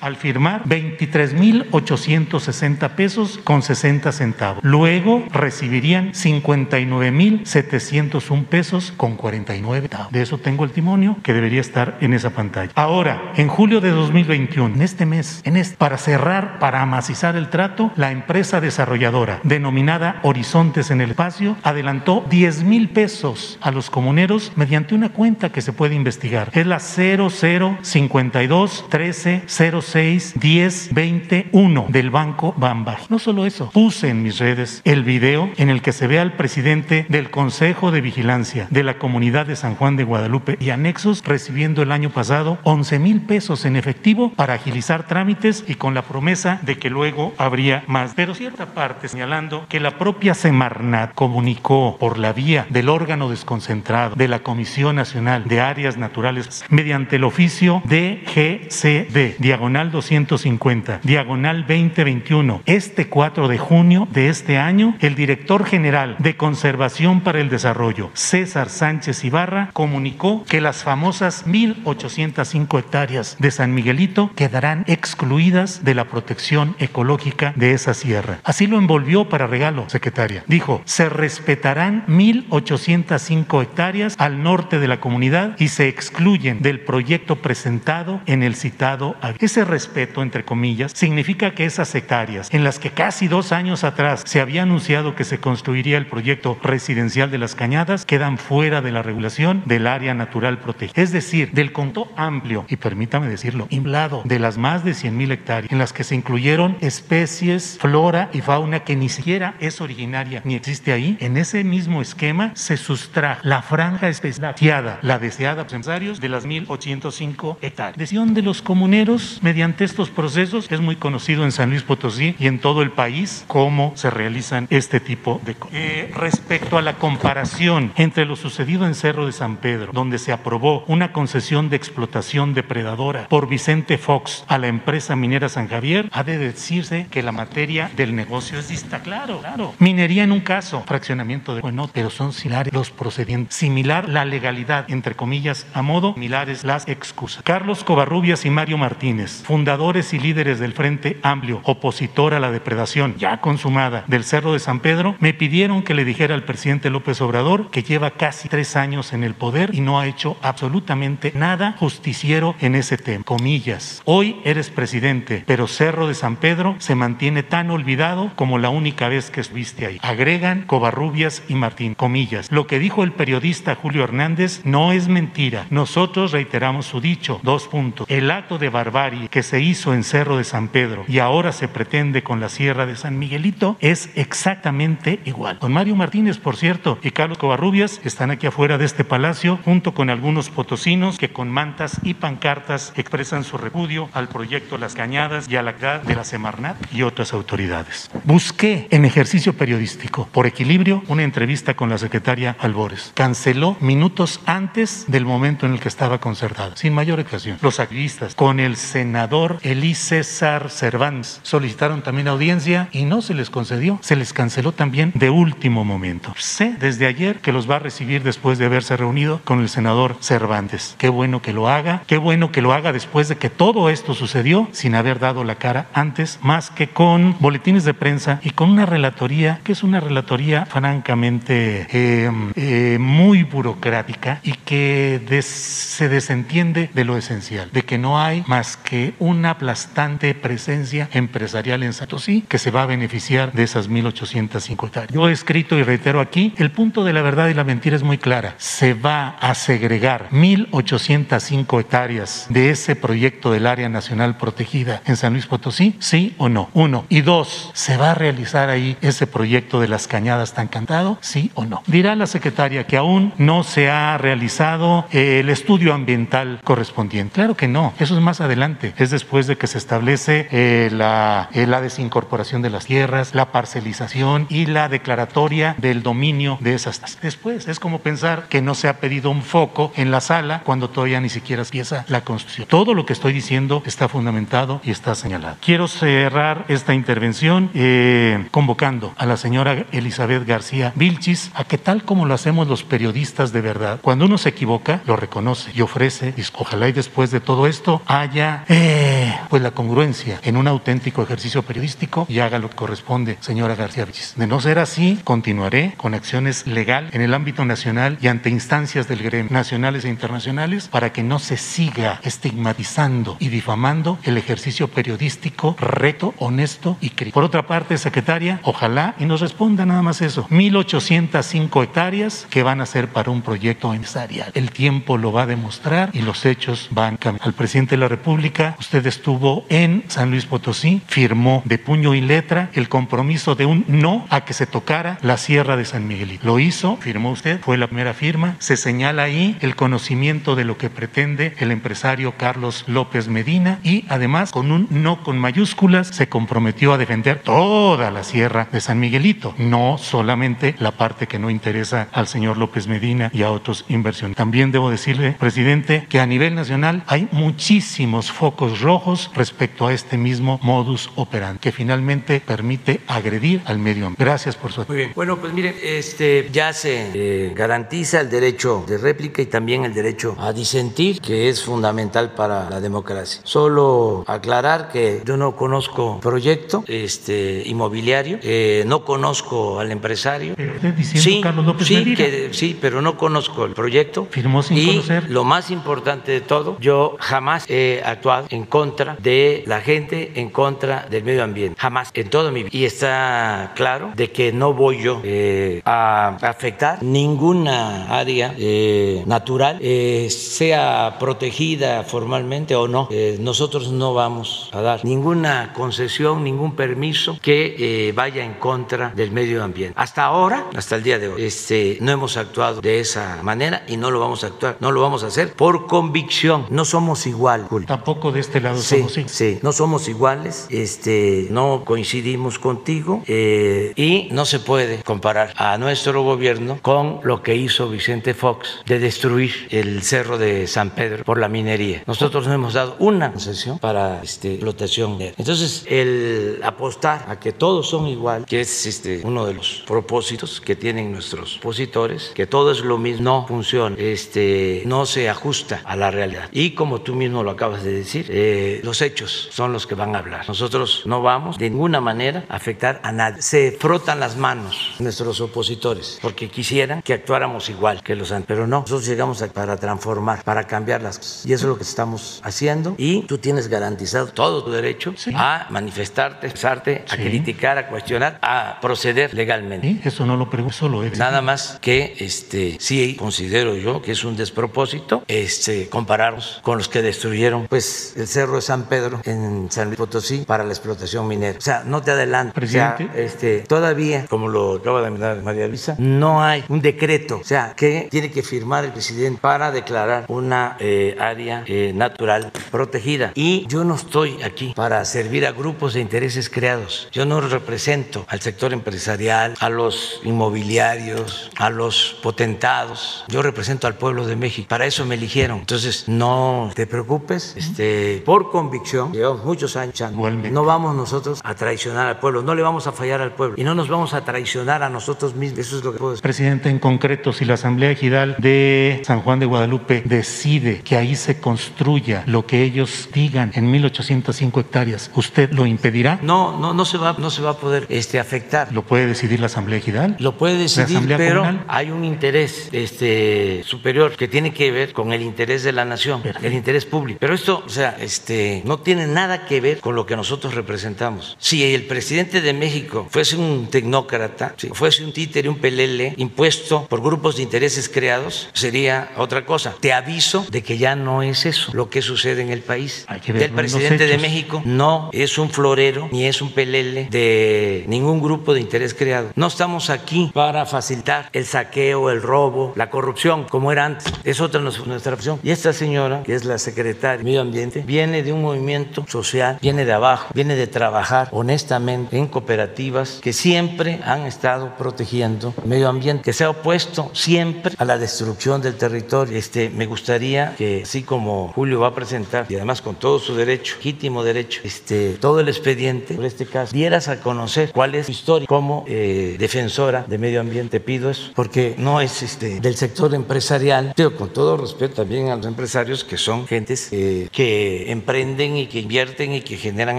[0.00, 4.64] al firmar 23.860 pesos con 60 centavos.
[4.64, 10.12] Luego recibirían 59.701 pesos con 49 centavos.
[10.12, 12.70] De eso tengo el testimonio que debería estar en esa pantalla.
[12.76, 15.42] Ahora, en julio de 2021, en este mes,
[15.76, 22.24] para cerrar, para amacizar el trato, la empresa desarrolladora denominada Horizontes en el Espacio adelantó
[22.30, 26.50] 10 mil pesos a los comuneros mediante una cuenta que se puede investigar.
[26.52, 32.98] Es la 0052 13 06 10 21 del Banco Bamba.
[33.08, 36.34] No solo eso, puse en mis redes el video en el que se ve al
[36.34, 41.22] presidente del Consejo de Vigilancia de la Comunidad de San Juan de Guadalupe y anexos
[41.24, 46.02] recibiendo el año pasado 11 mil pesos en efectivo para agilizar trámites y con la
[46.02, 48.12] promesa de que luego habría más.
[48.14, 54.14] Pero cierta parte señalando que la propia Semarnat comunicó por la vía del órgano desconcentrado
[54.14, 62.62] de la Comisión Nacional de Áreas Naturales mediante el oficio DGCD, diagonal 250, diagonal 2021.
[62.66, 68.10] Este 4 de junio de este año, el director general de Conservación para el Desarrollo,
[68.14, 75.94] César Sánchez Ibarra, comunicó que las famosas 1.805 hectáreas de San Miguelito quedarán excluidas de
[75.94, 78.38] la protección ecológica de esa sierra.
[78.44, 80.44] Así lo envolvió para regalo, secretaria.
[80.46, 87.36] Dijo, se respetarán 1.805 hectáreas al norte de la comunidad y se excluyen del proyecto
[87.36, 89.16] presentado en el citado.
[89.38, 94.22] Ese respeto, entre comillas, significa que esas hectáreas en las que casi dos años atrás
[94.26, 98.92] se había anunciado que se construiría el proyecto residencial de las Cañadas quedan fuera de
[98.92, 101.02] la regulación del área natural protegida.
[101.02, 105.32] Es decir, del conto amplio, y permítame decirlo, inflado de las más de 100 mil
[105.32, 110.42] hectáreas en las que se incluyeron especies, flora y fauna que ni siquiera es originaria
[110.44, 115.74] ni existe ahí, en ese mismo esquema se sustrae la franja especiada, la deseada por
[115.74, 117.96] empresarios de las 1.805 hectáreas.
[117.96, 122.46] Decisión de los comuneros mediante estos procesos es muy conocido en San Luis Potosí y
[122.46, 125.74] en todo el país cómo se realizan este tipo de cosas.
[125.76, 130.32] Eh, respecto a la comparación entre lo sucedido en Cerro de San Pedro, donde se
[130.32, 136.08] aprobó una concesión de explotación depredadora por Vicente Fox a la empresa minera San Javier,
[136.12, 139.00] ha de decirse que la materia del negocio es dista.
[139.00, 139.74] Claro, claro.
[139.78, 141.60] Minería en un caso, fraccionamiento de.
[141.60, 143.54] Bueno, pero son similares los procedimientos.
[143.54, 147.42] Similar la legalidad, entre comillas, a modo, similares las excusas.
[147.42, 153.14] Carlos Covarrubias y Mario Martínez, fundadores y líderes del Frente Amplio, opositor a la depredación
[153.16, 157.20] ya consumada del Cerro de San Pedro, me pidieron que le dijera al presidente López
[157.20, 161.74] Obrador que lleva casi tres años en el poder y no ha hecho absolutamente nada
[161.78, 163.24] justiciero en ese tema.
[163.24, 164.02] Comillas.
[164.04, 169.08] Hoy eres presidente, pero Cerro de San Pedro se mantiene tan olvidado como la única
[169.08, 169.98] vez que estuviste ahí.
[170.02, 171.94] Agregan Covarrubias y Martín.
[171.94, 172.52] Comillas.
[172.52, 175.66] Lo que dijo el periodista Julio Hernández no es mentira.
[175.70, 177.40] Nosotros reiteramos su dicho.
[177.42, 178.06] Dos puntos.
[178.10, 178.97] El acto de barbarie
[179.30, 182.84] que se hizo en Cerro de San Pedro y ahora se pretende con la Sierra
[182.84, 185.58] de San Miguelito es exactamente igual.
[185.60, 189.94] Don Mario Martínez, por cierto, y Carlos Covarrubias están aquí afuera de este palacio junto
[189.94, 195.48] con algunos potosinos que con mantas y pancartas expresan su repudio al proyecto Las Cañadas
[195.48, 198.10] y a la actividad de la Semarnat y otras autoridades.
[198.24, 203.12] Busqué en ejercicio periodístico, por equilibrio, una entrevista con la secretaria Albores.
[203.14, 207.58] Canceló minutos antes del momento en el que estaba concertada, sin mayor ocasión.
[207.62, 213.50] Los activistas, con el senador Elí César Cervantes, solicitaron también audiencia y no se les
[213.50, 213.98] concedió.
[214.02, 216.34] Se les canceló también de último momento.
[216.38, 220.16] Sé desde ayer que los va a recibir después de haberse reunido con el senador
[220.20, 220.94] Cervantes.
[220.98, 224.14] Qué bueno que lo haga, qué bueno que lo haga después de que todo esto
[224.14, 228.70] sucedió sin haber dado la cara antes, más que con boletines de prensa y con
[228.70, 236.08] una relatoría que es una relatoría francamente eh, eh, muy burocrática y que des, se
[236.08, 241.92] desentiende de lo esencial, de que no hay más que una aplastante presencia empresarial en
[241.92, 245.12] Satosí que se va a beneficiar de esas 1.850 hectáreas.
[245.12, 248.02] Yo he escrito y reitero aquí, el punto de la verdad y la mentira es
[248.02, 248.54] muy clara.
[248.58, 255.32] Se va a segregar 1.805 hectáreas de ese proyecto del área nacional protegida en San
[255.32, 256.70] Luis Potosí, sí o no.
[256.74, 257.04] Uno.
[257.08, 261.18] Y dos, ¿se va a realizar ahí ese proyecto de las cañadas tan cantado?
[261.20, 261.82] Sí o no.
[261.86, 267.34] Dirá la secretaria que aún no se ha realizado el estudio ambiental correspondiente.
[267.34, 268.57] Claro que no, eso es más adelante.
[268.96, 273.52] Es después de que se establece eh, la, eh, la desincorporación de las tierras, la
[273.52, 277.18] parcelización y la declaratoria del dominio de esas.
[277.22, 280.90] Después es como pensar que no se ha pedido un foco en la sala cuando
[280.90, 282.66] todavía ni siquiera empieza la construcción.
[282.68, 285.56] Todo lo que estoy diciendo está fundamentado y está señalado.
[285.64, 292.04] Quiero cerrar esta intervención eh, convocando a la señora Elizabeth García Vilchis a que tal
[292.04, 296.34] como lo hacemos los periodistas de verdad, cuando uno se equivoca, lo reconoce y ofrece,
[296.36, 301.22] y ojalá y después de todo esto haya eh, pues la congruencia en un auténtico
[301.22, 304.34] ejercicio periodístico y haga lo que corresponde, señora García Vilchis.
[304.36, 309.08] De no ser así, continuaré con acciones legal en el ámbito nacional y ante instancias
[309.08, 314.88] del gremio nacionales e internacionales para que no se siga estigmatizando y difamando el ejercicio
[314.88, 317.34] periodístico recto, honesto y crítico.
[317.34, 320.46] Por otra parte, secretaria, ojalá y nos responda nada más eso.
[320.50, 324.50] 1.805 hectáreas que van a ser para un proyecto empresarial.
[324.54, 327.46] El tiempo lo va a demostrar y los hechos van a cambiar.
[327.46, 328.37] Al presidente de la República,
[328.78, 333.84] usted estuvo en San Luis Potosí, firmó de puño y letra el compromiso de un
[333.88, 336.46] no a que se tocara la Sierra de San Miguelito.
[336.46, 338.56] Lo hizo, firmó usted, fue la primera firma.
[338.58, 344.04] Se señala ahí el conocimiento de lo que pretende el empresario Carlos López Medina y
[344.08, 349.00] además con un no con mayúsculas se comprometió a defender toda la Sierra de San
[349.00, 353.84] Miguelito, no solamente la parte que no interesa al señor López Medina y a otros
[353.88, 354.44] inversionistas.
[354.44, 360.16] También debo decirle, presidente, que a nivel nacional hay muchísimos focos rojos respecto a este
[360.16, 364.24] mismo modus operandi que finalmente permite agredir al medio ambiente.
[364.24, 365.12] Gracias por su Muy bien.
[365.14, 369.94] Bueno, pues mire, este, ya se eh, garantiza el derecho de réplica y también el
[369.94, 373.40] derecho a disentir, que es fundamental para la democracia.
[373.44, 380.54] Solo aclarar que yo no conozco proyecto este, inmobiliario, eh, no conozco al empresario.
[380.56, 382.16] Pero usted diciendo Sí, Carlos López sí, Medina.
[382.16, 384.26] que- sí, pero no conozco el proyecto.
[384.30, 385.30] Firmó sin y conocer.
[385.30, 390.50] lo más importante de todo, yo jamás he actuado en contra de la gente, en
[390.50, 391.80] contra del medio ambiente.
[391.80, 392.70] Jamás, en toda mi vida.
[392.72, 399.78] Y está claro de que no voy yo eh, a afectar ninguna área eh, natural,
[399.80, 403.08] eh, sea protegida formalmente o no.
[403.10, 409.10] Eh, nosotros no vamos a dar ninguna concesión, ningún permiso que eh, vaya en contra
[409.14, 409.94] del medio ambiente.
[409.96, 413.96] Hasta ahora, hasta el día de hoy, este, no hemos actuado de esa manera y
[413.96, 416.66] no lo vamos a actuar, no lo vamos a hacer por convicción.
[416.70, 417.86] No somos igual, Julio.
[418.08, 419.32] Tampoco de este lado Sí, somos iguales.
[419.32, 425.76] sí, no somos iguales, este, no coincidimos contigo eh, y no se puede comparar a
[425.76, 431.22] nuestro gobierno con lo que hizo Vicente Fox de destruir el cerro de San Pedro
[431.22, 432.02] por la minería.
[432.06, 435.18] Nosotros no hemos dado una concesión para este, explotación.
[435.36, 440.62] Entonces, el apostar a que todos son igual, que es este, uno de los propósitos
[440.62, 445.82] que tienen nuestros opositores, que todo es lo mismo, no funciona, este, no se ajusta
[445.84, 446.48] a la realidad.
[446.52, 447.97] Y como tú mismo lo acabas de decir,
[448.28, 450.46] eh, los hechos son los que van a hablar.
[450.48, 453.42] Nosotros no vamos de ninguna manera a afectar a nadie.
[453.42, 458.66] Se frotan las manos nuestros opositores porque quisieran que actuáramos igual que los antes, pero
[458.66, 458.80] no.
[458.80, 461.46] Nosotros llegamos a- para transformar, para cambiar las cosas.
[461.46, 462.94] Y eso es lo que estamos haciendo.
[462.98, 467.22] Y tú tienes garantizado todo tu derecho a manifestarte, expresarte, a Sí.
[467.22, 469.88] criticar, a cuestionar, a proceder legalmente.
[469.88, 471.18] Sí, Eso no lo pregunto, solo es.
[471.18, 476.88] Nada más que este sí considero yo que es un despropósito este compararnos con los
[476.88, 477.84] que destruyeron pues
[478.16, 481.58] el cerro de San Pedro en San Luis Potosí para la explotación minera.
[481.58, 482.60] O sea, no te adelanto.
[482.60, 483.24] O sea, Presidente.
[483.24, 487.74] este todavía, como lo acaba de mirar María Luisa, no hay un decreto, o sea,
[487.76, 493.32] que tiene que firmar el presidente para declarar una eh, área eh, natural protegida.
[493.34, 497.08] Y yo no estoy aquí para servir a grupos de intereses creados.
[497.12, 503.24] Yo no represento al sector empresarial, a los inmobiliarios, a los potentados.
[503.28, 504.68] Yo represento al pueblo de México.
[504.68, 505.58] Para eso me eligieron.
[505.60, 507.54] Entonces, no te preocupes.
[507.70, 510.00] Este, por convicción, llevamos muchos años.
[510.00, 510.50] Igualmente.
[510.50, 512.42] No vamos nosotros a traicionar al pueblo.
[512.42, 513.54] No le vamos a fallar al pueblo.
[513.58, 515.60] Y no nos vamos a traicionar a nosotros mismos.
[515.60, 516.22] Eso es lo que puedo decir.
[516.22, 521.16] Presidente, en concreto, si la Asamblea Ejidal de San Juan de Guadalupe decide que ahí
[521.16, 526.18] se construya lo que ellos digan en 1805 hectáreas, ¿usted lo impedirá?
[526.22, 528.72] No, no, no se va, no se va a poder este, afectar.
[528.72, 530.16] ¿Lo puede decidir la Asamblea Ejidal?
[530.18, 531.64] Lo puede decidir, Asamblea pero Comunal?
[531.68, 536.22] hay un interés este, superior que tiene que ver con el interés de la nación,
[536.22, 536.46] Perfecto.
[536.46, 537.18] el interés público.
[537.20, 541.36] Pero esto, o sea, este, no tiene nada que ver con lo que nosotros representamos.
[541.38, 546.86] Si el presidente de México fuese un tecnócrata, si fuese un títere, un pelele impuesto
[546.86, 549.74] por grupos de intereses creados, sería otra cosa.
[549.80, 553.04] Te aviso de que ya no es eso lo que sucede en el país.
[553.08, 554.18] Hay que verlo El presidente de.
[554.18, 559.30] México no es un florero ni es un pelele de ningún grupo de interés creado.
[559.36, 564.12] No estamos aquí para facilitar el saqueo, el robo, la corrupción, como era antes.
[564.24, 565.38] Es otra nuestra opción.
[565.42, 569.84] Y esta señora, que es la secretaria Medio Ambiente, viene de un movimiento social, viene
[569.84, 575.88] de abajo, viene de trabajar honestamente en cooperativas que siempre han estado protegiendo el medio
[575.88, 579.36] ambiente, que se ha opuesto siempre a la destrucción del territorio.
[579.38, 583.34] Este, me gustaría que, así como Julio va a presentar, y además con todo su
[583.34, 588.06] derecho, legítimo derecho, este, todo el expediente, por este caso, dieras a conocer cuál es
[588.06, 590.78] su historia como eh, defensora de medio ambiente.
[590.78, 595.28] Te pido eso, porque no es este, del sector empresarial, pero con todo respeto también
[595.28, 599.98] a los empresarios que son gentes eh, emprenden emprenden y que invierten y que generan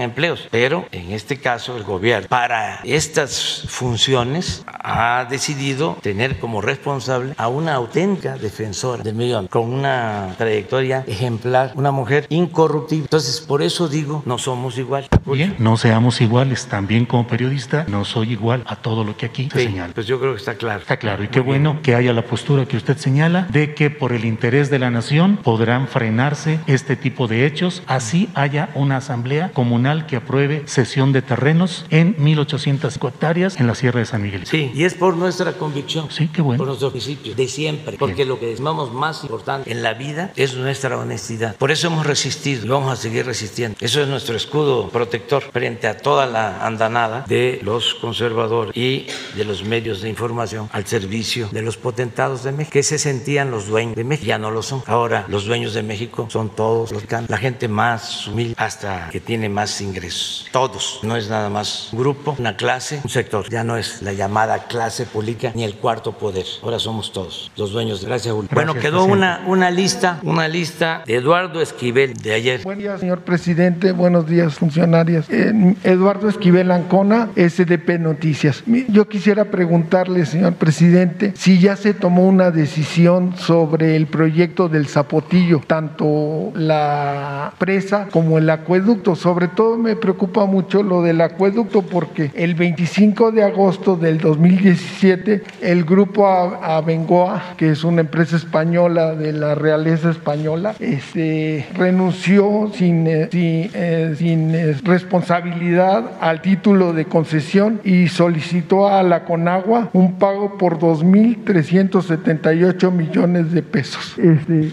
[0.00, 0.48] empleos.
[0.50, 7.48] Pero en este caso el gobierno para estas funciones ha decidido tener como responsable a
[7.48, 13.04] una auténtica defensora del medio ambiente con una trayectoria ejemplar, una mujer incorruptible.
[13.04, 15.08] Entonces, por eso digo, no somos iguales.
[15.26, 16.66] Bien, no seamos iguales.
[16.66, 19.94] También como periodista no soy igual a todo lo que aquí se señala.
[19.94, 20.80] Pues yo creo que está claro.
[20.80, 21.22] Está claro.
[21.22, 24.70] Y qué bueno que haya la postura que usted señala de que por el interés
[24.70, 27.82] de la nación podrán frenarse este tipo de hechos.
[27.86, 33.74] Así haya una asamblea comunal que apruebe cesión de terrenos en 1800 hectáreas en la
[33.74, 34.46] Sierra de San Miguel.
[34.46, 36.08] Sí, y es por nuestra convicción.
[36.10, 36.58] Sí, qué bueno.
[36.58, 37.96] Por nuestro principio, de siempre.
[37.98, 41.56] Porque lo que estimamos más importante en la vida es nuestra honestidad.
[41.56, 43.76] Por eso hemos resistido y vamos a seguir resistiendo.
[43.80, 49.06] Eso es nuestro escudo protector frente a toda la andanada de los conservadores y
[49.36, 53.50] de los medios de información al servicio de los potentados de México, que se sentían
[53.50, 54.26] los dueños de México.
[54.26, 54.82] Ya no lo son.
[54.86, 59.48] Ahora los dueños de México son todos los la gente más humilde hasta que tiene
[59.48, 60.46] más ingresos.
[60.52, 61.00] Todos.
[61.02, 63.48] No es nada más un grupo, una clase, un sector.
[63.48, 66.46] Ya no es la llamada clase política ni el cuarto poder.
[66.62, 68.04] Ahora somos todos los dueños.
[68.04, 68.50] Gracias, Julio.
[68.52, 72.62] bueno, quedó una, una lista, una lista de Eduardo Esquivel de ayer.
[72.62, 73.92] Buen día, señor presidente.
[73.92, 75.28] Buenos días, funcionarias.
[75.30, 78.62] Eh, Eduardo Esquivel Ancona, SDP Noticias.
[78.88, 84.86] Yo quisiera preguntarle, señor presidente, si ya se tomó una decisión sobre el proyecto del
[84.86, 87.09] Zapotillo, tanto la
[87.58, 89.16] presa como el acueducto.
[89.16, 95.42] Sobre todo me preocupa mucho lo del acueducto porque el 25 de agosto del 2017
[95.60, 103.06] el grupo Abengoa, que es una empresa española de la realeza española, este, renunció sin,
[103.06, 110.18] eh, eh, sin eh, responsabilidad al título de concesión y solicitó a la Conagua un
[110.18, 114.16] pago por 2.378 millones de pesos.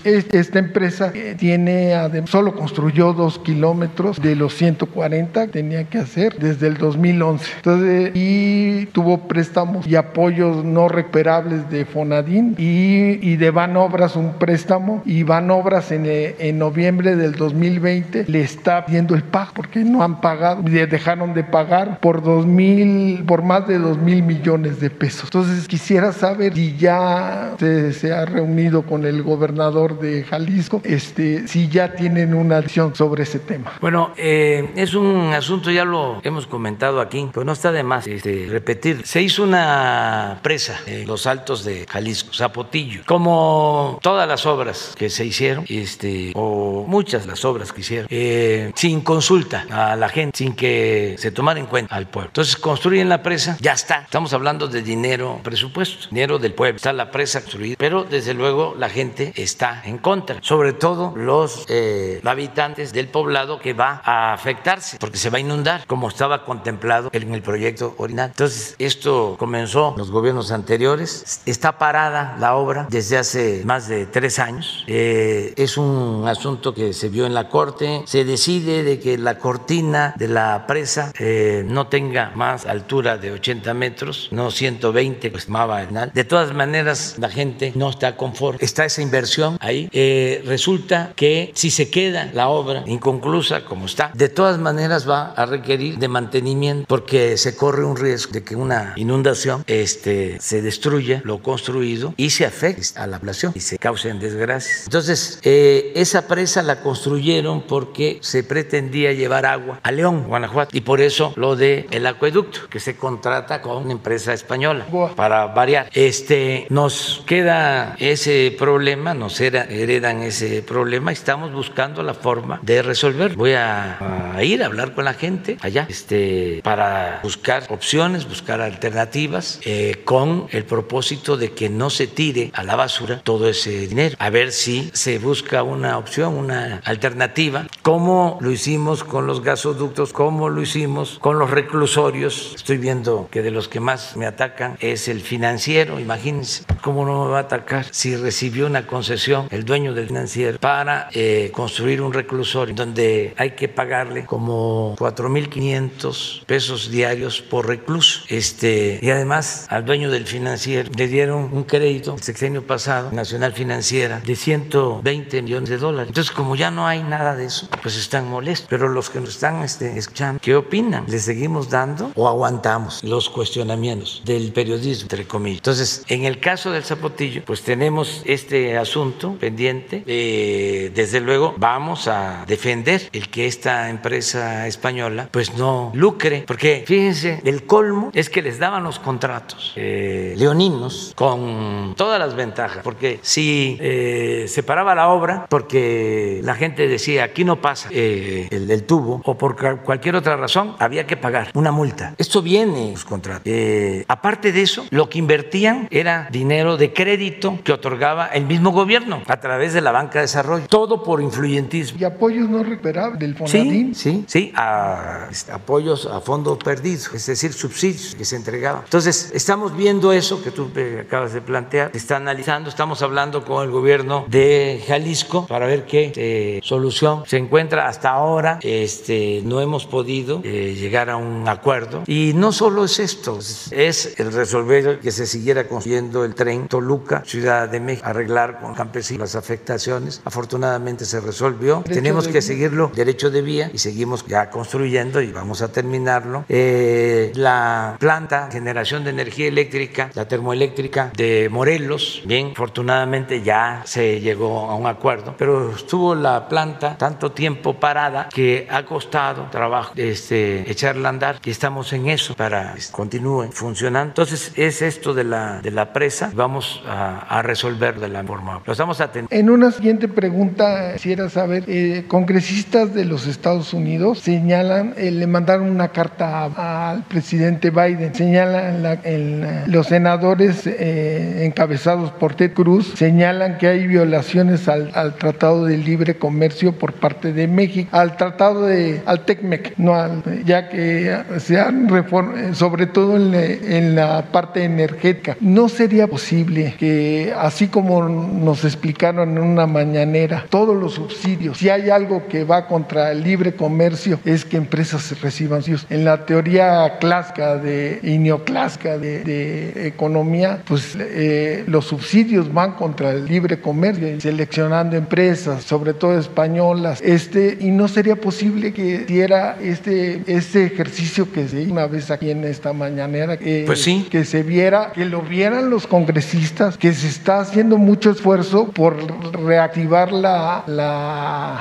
[0.03, 1.93] Este, esta empresa tiene,
[2.28, 7.51] solo construyó dos kilómetros de los 140 que tenía que hacer desde el 2011.
[7.57, 15.03] Entonces, y tuvo préstamos y apoyos no recuperables de Fonadín y, de Banobras un préstamo
[15.05, 20.21] y Banobras en, en noviembre del 2020 le está viendo el pago porque no han
[20.21, 25.25] pagado, dejaron de pagar por dos mil, por más de dos mil millones de pesos.
[25.25, 31.47] Entonces quisiera saber si ya se, se ha reunido con el gobernador de Jalisco, este,
[31.47, 33.74] si ya tienen una acción sobre ese tema.
[33.80, 38.07] Bueno, eh, es un asunto, ya lo hemos comentado aquí, pero no está de más
[38.07, 39.05] este, repetir.
[39.05, 45.11] Se hizo una presa en los altos de Jalisco, Zapotillo, como todas las obras que
[45.11, 50.36] se hicieron, este, o muchas las obras que hicieron, eh, sin consulta a la gente,
[50.39, 52.30] sin que se tomara en cuenta al pueblo.
[52.30, 54.01] Entonces construyen la presa, ya está.
[54.01, 56.78] Estamos hablando de dinero, presupuesto, dinero del pueblo.
[56.78, 61.68] Está la presa construida, pero desde luego la gente está en contra, sobre todo los
[61.70, 66.43] eh, habitantes del poblado que va a afectarse porque se va a inundar, como estaba
[66.45, 68.30] contemplado en el proyecto original.
[68.30, 74.06] Entonces, esto comenzó en los gobiernos anteriores, está parada la obra desde hace más de
[74.06, 74.84] tres años.
[74.88, 79.38] Eh, es un asunto que se vio en la Corte, se decide de que la
[79.38, 85.43] cortina de la presa eh, no tenga más altura de 80 metros, no 120, pues
[85.43, 88.60] estimaba De todas maneras, la gente no está conforme.
[88.62, 89.89] Está esa inversión ahí.
[89.91, 95.33] Eh, resulta que si se queda la obra inconclusa como está, de todas maneras va
[95.35, 100.61] a requerir de mantenimiento porque se corre un riesgo de que una inundación este, se
[100.61, 104.83] destruya lo construido y se afecte a la población y se causen desgracias.
[104.85, 110.81] Entonces, eh, esa presa la construyeron porque se pretendía llevar agua a León, Guanajuato, y
[110.81, 114.85] por eso lo de el acueducto que se contrata con una empresa española
[115.15, 115.89] para variar.
[115.93, 122.82] Este, nos queda ese problema, nos heredan ese problema y estamos buscando la forma de
[122.82, 123.36] resolver.
[123.36, 128.61] Voy a, a ir a hablar con la gente allá este, para buscar opciones, buscar
[128.61, 133.88] alternativas eh, con el propósito de que no se tire a la basura todo ese
[133.88, 134.15] dinero.
[134.17, 140.13] A ver si se busca una opción, una alternativa, como lo hicimos con los gasoductos,
[140.13, 142.53] como lo hicimos con los reclusorios.
[142.55, 147.25] Estoy viendo que de los que más me atacan es el financiero, imagínense, ¿cómo no
[147.25, 151.66] me va a atacar si recibió una concesión el dueño del financiero para eh, construir
[151.80, 158.22] un reclusorio donde hay que pagarle como 4.500 pesos diarios por recluso?
[158.30, 163.53] Este, y además al dueño del financiero le dieron un crédito el sexenio pasado, Nacional
[163.53, 166.09] Financiera, de 120 millones de dólares.
[166.09, 168.68] Entonces, como ya no hay nada de eso, pues están molestos.
[168.70, 171.05] Pero los que nos están este, escuchando, ¿qué opinan?
[171.07, 175.59] ¿Le seguimos dando o aguantamos los cuestionamientos del periodismo, entre comillas?
[175.59, 180.03] Entonces, en el caso del Zapotillo, pues tenemos este asunto pendiente.
[180.05, 186.84] Eh, desde luego, vamos a defender el que esta empresa española pues no lucre, porque
[186.86, 192.82] fíjense, el colmo es que les daban los contratos eh, leoninos con todas las ventajas,
[192.84, 198.47] porque si eh, se paraba la obra, porque la gente decía aquí no pasa eh,
[198.51, 202.14] el, tubo, o por cualquier otra razón, había que pagar una multa.
[202.18, 203.43] Esto viene los contratos.
[203.45, 208.72] Eh, aparte de eso, lo que invertían era dinero de crédito que otorgaba el mismo
[208.72, 212.00] gobierno a través de la banca de desarrollo, todo por influyentismo.
[212.00, 213.95] ¿Y apoyos no recuperables del Fonadín?
[213.95, 218.84] Sí, sí, sí, a, este, apoyos a fondos perdidos, es decir, subsidios que se entregaban.
[218.84, 220.70] Entonces, estamos viendo eso que tú
[221.00, 225.86] acabas de plantear, se está analizando, estamos hablando con el gobierno de Jalisco para ver
[225.86, 227.88] qué eh, solución se encuentra.
[227.88, 233.00] Hasta ahora este, no hemos podido eh, llegar a un acuerdo y no solo es
[233.00, 233.39] esto,
[233.72, 238.74] es el resolver que se siguiera construyendo el tren Toluca, Ciudad de México, arreglar con
[238.74, 240.22] campesinos las afectaciones.
[240.26, 241.36] Afortunadamente se resolvió.
[241.83, 246.45] Tenemos que seguirlo derecho de vía y seguimos ya construyendo y vamos a terminarlo.
[246.49, 254.19] Eh, la planta generación de energía eléctrica, la termoeléctrica de Morelos, bien, afortunadamente ya se
[254.19, 259.93] llegó a un acuerdo, pero estuvo la planta tanto tiempo parada que ha costado trabajo
[259.95, 264.09] este, echarla a andar y estamos en eso para que continúe funcionando.
[264.11, 268.61] Entonces es esto de la, de la presa, vamos a, a resolver de la forma.
[268.65, 269.35] Lo estamos atendiendo.
[269.35, 270.97] En una siguiente pregunta,
[271.28, 276.45] quisiera saber, eh, congresistas de los Estados Unidos señalan, eh, le mandaron una carta
[276.91, 283.67] al presidente Biden, señalan la, el, los senadores eh, encabezados por Ted Cruz, señalan que
[283.67, 289.25] hay violaciones al, Tratado de Libre Comercio por parte de México, al Tratado de, al
[289.25, 295.38] TECMEC, no al, ya que se han reformado, sobre todo en la parte energética.
[295.39, 301.70] ¿No sería posible que, así como nos explicaron en una mañanera, todos los subsidios, si
[301.70, 305.86] hay algo que va contra el libre comercio, es que empresas reciban subsidios?
[305.89, 312.74] En la teoría clásica de, y neoclásica de, de economía, pues eh, los subsidios van
[312.74, 318.99] contra el libre comercio, seleccionando empresas, sobre todo españolas, este, y no sería posible que
[318.99, 323.82] diera este, este ejercicio que se hizo una vez aquí en esta mañanera, que, pues
[323.82, 324.08] sí.
[324.10, 328.95] que se viera, que lo vieran los congresistas, que se está haciendo mucho esfuerzo por
[329.34, 330.97] reactivar la, la,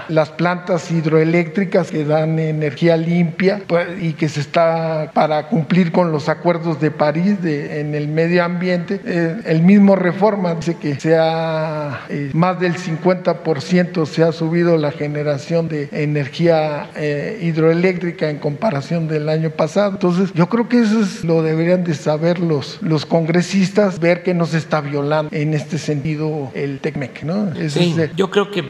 [0.08, 3.62] las plantas hidroeléctricas que dan energía limpia
[4.00, 8.44] y que se está para cumplir con los acuerdos de París de, en el medio
[8.44, 9.00] ambiente.
[9.04, 14.76] Eh, el mismo Reforma dice que se ha, eh, más del 50% se ha subido
[14.76, 19.92] la generación de energía eh, hidroeléctrica en comparación del año pasado.
[19.92, 24.34] Entonces, yo creo que eso es, lo deberían de saber los, los congresistas, ver que
[24.34, 27.54] no se está violando en este sentido el TECMEC, ¿no?
[27.68, 28.62] Sí, es, yo creo que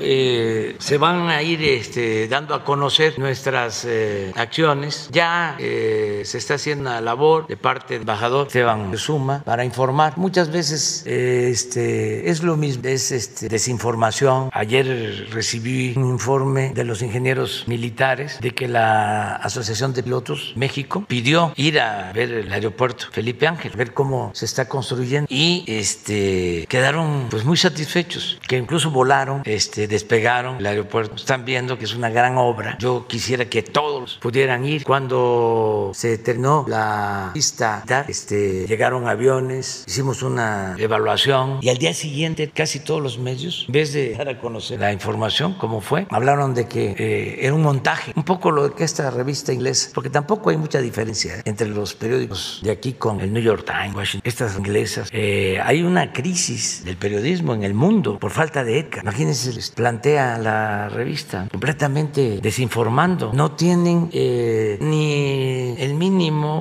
[0.56, 5.08] eh, se van a ir este, dando a conocer nuestras eh, acciones.
[5.12, 10.14] Ya eh, se está haciendo una labor de parte del embajador Esteban Suma para informar.
[10.16, 14.48] Muchas veces este, es lo mismo, es este, desinformación.
[14.52, 21.04] Ayer recibí un informe de los ingenieros militares de que la Asociación de Pilotos México
[21.06, 26.66] pidió ir a ver el aeropuerto Felipe Ángel, ver cómo se está construyendo y este,
[26.68, 31.16] quedaron pues muy satisfechos, que incluso volaron, este, despegaron el aeropuerto.
[31.16, 32.76] Están viendo que es una gran obra.
[32.78, 34.84] Yo quisiera que todos pudieran ir.
[34.84, 42.50] Cuando se terminó la pista, este, llegaron aviones, hicimos una evaluación y al día siguiente
[42.50, 46.54] casi todos los medios, en vez de dar a conocer la información, como fue, hablaron
[46.54, 50.50] de que eh, era un montaje, un poco lo que esta revista inglesa, porque tampoco
[50.50, 54.56] hay mucha diferencia entre los periódicos de aquí con el New York Times, Washington, estas
[54.56, 55.08] inglesas.
[55.12, 59.00] Eh, hay una crisis del periodismo en el mundo por falta de ética.
[59.02, 63.32] Imagínense, les plantea la revista completamente desinformando.
[63.32, 65.35] No tienen eh, ni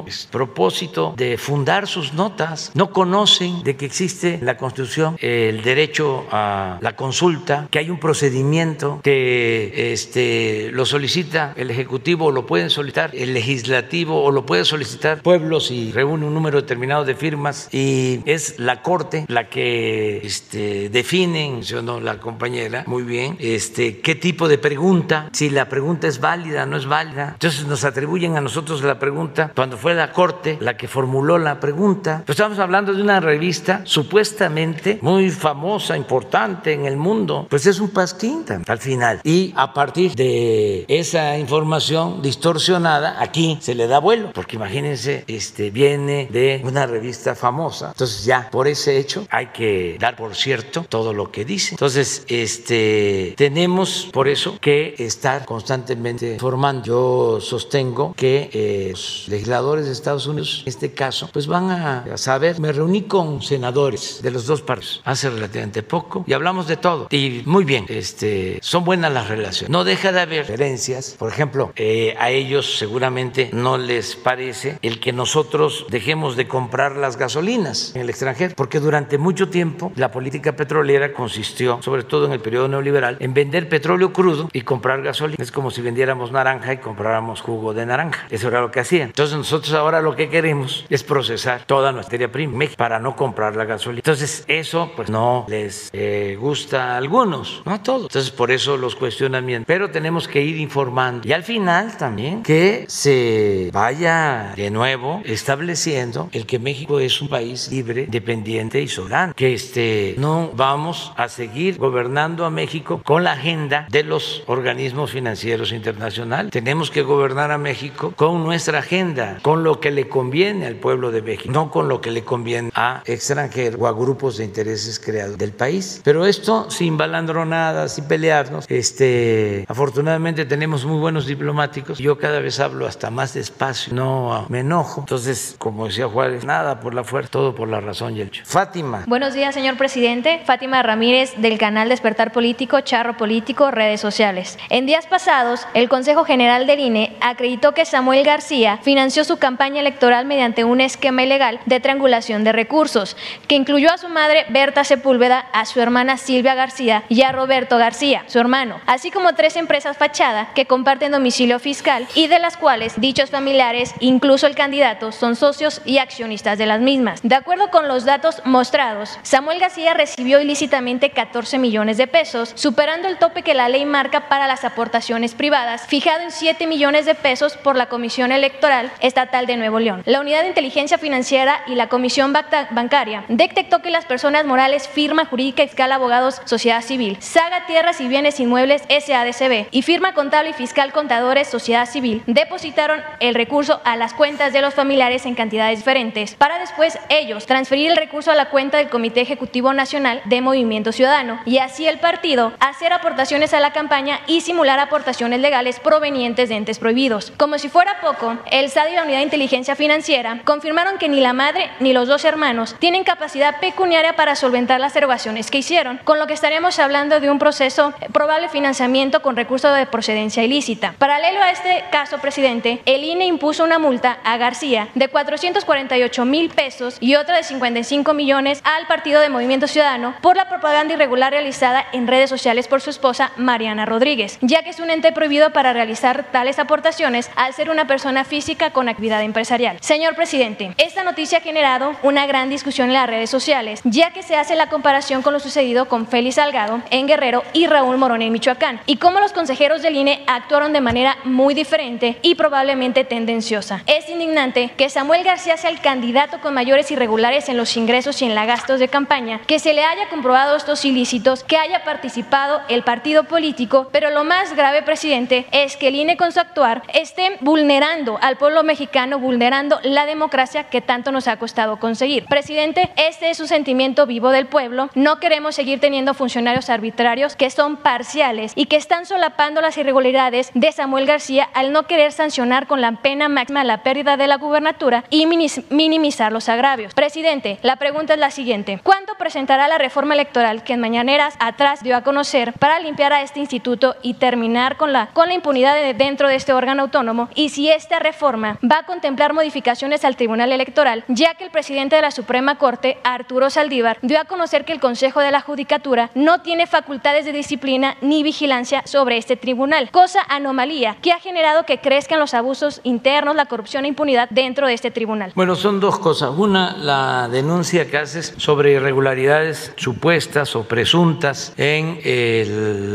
[0.03, 2.71] pues, propósito de fundar sus notas.
[2.73, 7.89] No conocen de que existe en la Constitución el derecho a la consulta, que hay
[7.89, 14.31] un procedimiento que este, lo solicita el Ejecutivo o lo pueden solicitar el Legislativo o
[14.31, 19.25] lo puede solicitar pueblos y reúne un número determinado de firmas y es la Corte
[19.27, 25.49] la que este, define, mencionó la compañera, muy bien, este, qué tipo de pregunta, si
[25.49, 27.31] la pregunta es válida o no es válida.
[27.33, 31.59] Entonces nos atribuyen a nosotros la pregunta cuando fue la Corte la que formuló la
[31.59, 32.23] pregunta.
[32.25, 37.45] Pues estamos hablando de una revista supuestamente muy famosa, importante en el mundo.
[37.51, 39.21] Pues es un pasquín al final.
[39.23, 45.69] Y a partir de esa información distorsionada, aquí se le da vuelo, porque imagínense, este,
[45.69, 47.89] viene de una revista famosa.
[47.89, 51.75] Entonces ya por ese hecho hay que dar por cierto todo lo que dice.
[51.75, 56.83] Entonces, este, tenemos por eso que estar constantemente informando.
[56.83, 62.17] Yo sostengo que eh, los legisladores de Estados Unidos, en este caso, pues van a,
[62.17, 62.59] saber.
[62.59, 67.07] Me reuní con senadores de los dos partidos hace relativamente poco y hablamos de todo.
[67.11, 69.69] Y muy bien, este, son buenas las relaciones.
[69.69, 71.15] No deja de haber diferencias.
[71.17, 76.95] Por ejemplo, eh, a ellos seguramente no les parece el que nosotros dejemos de comprar
[76.95, 82.25] las gasolinas en el extranjero, porque durante mucho tiempo la política petrolera consistió, sobre todo
[82.25, 85.37] en el periodo neoliberal, en vender petróleo crudo y comprar gasolina.
[85.43, 88.27] Es como si vendiéramos naranja y compráramos jugo de naranja.
[88.29, 89.07] Eso era lo que hacían.
[89.07, 93.55] Entonces nosotros ahora lo que queremos es procesar toda nuestra materia prima para no comprar
[93.55, 93.99] la gasolina.
[93.99, 98.03] Entonces eso pues no les eh, gusta a algunos, no a todos.
[98.03, 99.65] Entonces por eso los cuestionamientos.
[99.67, 101.27] Pero tenemos que ir informando.
[101.27, 107.27] Y al final también que se vaya de nuevo estableciendo el que México es un
[107.27, 109.33] país libre, independiente y soberano.
[109.35, 115.11] Que este, no vamos a seguir gobernando a México con la agenda de los organismos
[115.11, 116.51] financieros internacionales.
[116.51, 121.11] Tenemos que gobernar a México con nuestra agenda, con lo que le conviene al pueblo
[121.11, 124.99] de México, no con lo que le conviene a extranjeros o a grupos de intereses
[124.99, 126.01] creados del país.
[126.03, 128.65] Pero esto sin balandronadas, sin pelearnos.
[128.69, 131.97] Este, afortunadamente tenemos muy buenos diplomáticos.
[131.97, 135.01] Yo cada vez hablo hasta más despacio, no me enojo.
[135.01, 138.43] Entonces, como decía Juárez, nada por la fuerza, todo por la razón y el hecho.
[138.45, 139.03] Fátima.
[139.07, 140.41] Buenos días, señor presidente.
[140.45, 144.57] Fátima Ramírez del canal Despertar Político, Charro Político, redes sociales.
[144.69, 149.81] En días pasados, el Consejo General del INE acreditó que Samuel García financió su campaña
[149.81, 153.17] electoral mediante un esquema ilegal de triangulación de recursos,
[153.47, 157.77] que incluyó a su madre Berta Sepúlveda, a su hermana Silvia García y a Roberto
[157.77, 162.57] García, su hermano, así como tres empresas fachada que comparten domicilio fiscal y de las
[162.57, 167.21] cuales dichos familiares, incluso el candidato, son socios y accionistas de las mismas.
[167.21, 173.07] De acuerdo con los datos mostrados, Samuel García recibió ilícitamente 14 millones de pesos, superando
[173.07, 177.15] el tope que la ley marca para las aportaciones privadas, fijado en 7 millones de
[177.15, 180.03] pesos por la Comisión Electoral Estatal de Nuevo León.
[180.05, 185.25] La Unidad de Inteligencia Financiera y la Comisión Bancaria detectó que las personas morales firma
[185.25, 190.53] jurídica fiscal abogados sociedad civil, Saga Tierras y Bienes Inmuebles SADCB y firma contable y
[190.53, 195.79] fiscal contadores sociedad civil depositaron el recurso a las cuentas de los familiares en cantidades
[195.79, 200.41] diferentes para después ellos transferir el recurso a la cuenta del Comité Ejecutivo Nacional de
[200.41, 205.79] Movimiento Ciudadano y así el partido hacer aportaciones a la campaña y simular aportaciones legales
[205.79, 207.33] provenientes de entes prohibidos.
[207.37, 211.19] Como si fuera poco, el SAD y la Unidad de Inteligencia Financiera confirmaron que ni
[211.19, 215.99] la madre ni los dos hermanos tienen capacidad pecuniaria para solventar las erogaciones que hicieron,
[216.03, 220.95] con lo que estaríamos hablando de un proceso probable financiamiento con recursos de procedencia ilícita.
[220.97, 226.49] Paralelo a este caso, presidente, el INE impuso una multa a García de 448 mil
[226.49, 231.31] pesos y otra de 55 millones al Partido de Movimiento Ciudadano por la propaganda irregular
[231.31, 235.51] realizada en redes sociales por su esposa Mariana Rodríguez, ya que es un ente prohibido
[235.51, 239.77] para realizar tales aportaciones al ser una persona física con actividad empresarial.
[239.81, 244.23] Señor presidente, esta noticia ha generado una gran discusión en las redes sociales, ya que
[244.23, 248.21] se hace la comparación con lo sucedido con Félix Salgado en Guerrero y Raúl Morón
[248.21, 253.03] en Michoacán, y cómo los consejeros del INE actuaron de manera muy diferente y probablemente
[253.03, 253.83] tendenciosa.
[253.85, 258.25] Es indignante que Samuel García sea el candidato con mayores irregulares en los ingresos y
[258.25, 262.61] en los gastos de campaña, que se le haya comprobado estos ilícitos, que haya participado
[262.69, 266.83] el partido político, pero lo más grave, presidente, es que el INE con su actuar
[266.93, 268.85] esté vulnerando al pueblo mexicano,
[269.19, 272.25] vulnerando la democracia que tanto nos ha costado conseguir.
[272.25, 274.89] Presidente, este es un sentimiento vivo del pueblo.
[274.95, 280.49] No queremos seguir teniendo funcionarios arbitrarios que son parciales y que están solapando las irregularidades
[280.53, 284.37] de Samuel García al no querer sancionar con la pena máxima la pérdida de la
[284.37, 286.93] gubernatura y minimizar los agravios.
[286.93, 288.79] Presidente, la pregunta es la siguiente.
[288.81, 293.21] ¿Cuándo presentará la reforma electoral que en mañaneras atrás dio a conocer para limpiar a
[293.21, 297.27] este instituto y terminar con la, con la impunidad de dentro de este órgano autónomo?
[297.35, 301.95] Y si esta reforma va a contemplar modificaciones al Tribunal Electoral, ya que el presidente
[301.95, 306.09] de la Suprema Corte, Arturo Saldívar, dio a conocer que el Consejo de la Judicatura
[306.15, 311.65] no tiene facultades de disciplina ni vigilancia sobre este tribunal, cosa anomalía que ha generado
[311.65, 315.31] que crezcan los abusos internos, la corrupción e impunidad dentro de este tribunal.
[315.35, 316.31] Bueno, son dos cosas.
[316.35, 321.99] Una, la denuncia que haces sobre irregularidades supuestas o presuntas en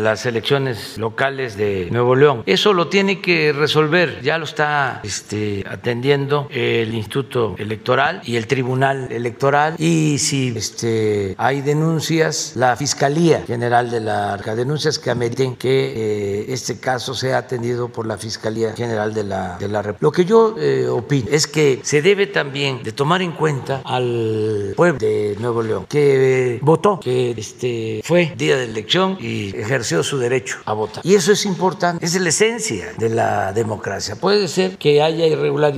[0.02, 2.42] las elecciones locales de Nuevo León.
[2.46, 8.46] Eso lo tiene que resolver, ya lo está este, atendiendo el Instituto Electoral y el
[8.46, 9.74] Tribunal Electoral.
[9.78, 15.70] Y si este, hay denuncias, la Fiscalía General de la Arca, denuncias que ameriten que
[15.70, 20.02] eh, este caso sea atendido por la Fiscalía General de la, de la República.
[20.02, 24.74] Lo que yo eh, opino es que se debe también de tomar en cuenta al
[24.76, 30.02] pueblo de Nuevo León, que eh, votó, que este, fue día de elección y ejerció
[30.02, 31.02] su derecho a votar.
[31.06, 34.16] Y eso es importante, es la esencia de la democracia.
[34.16, 35.69] Puede ser que haya irregularidades,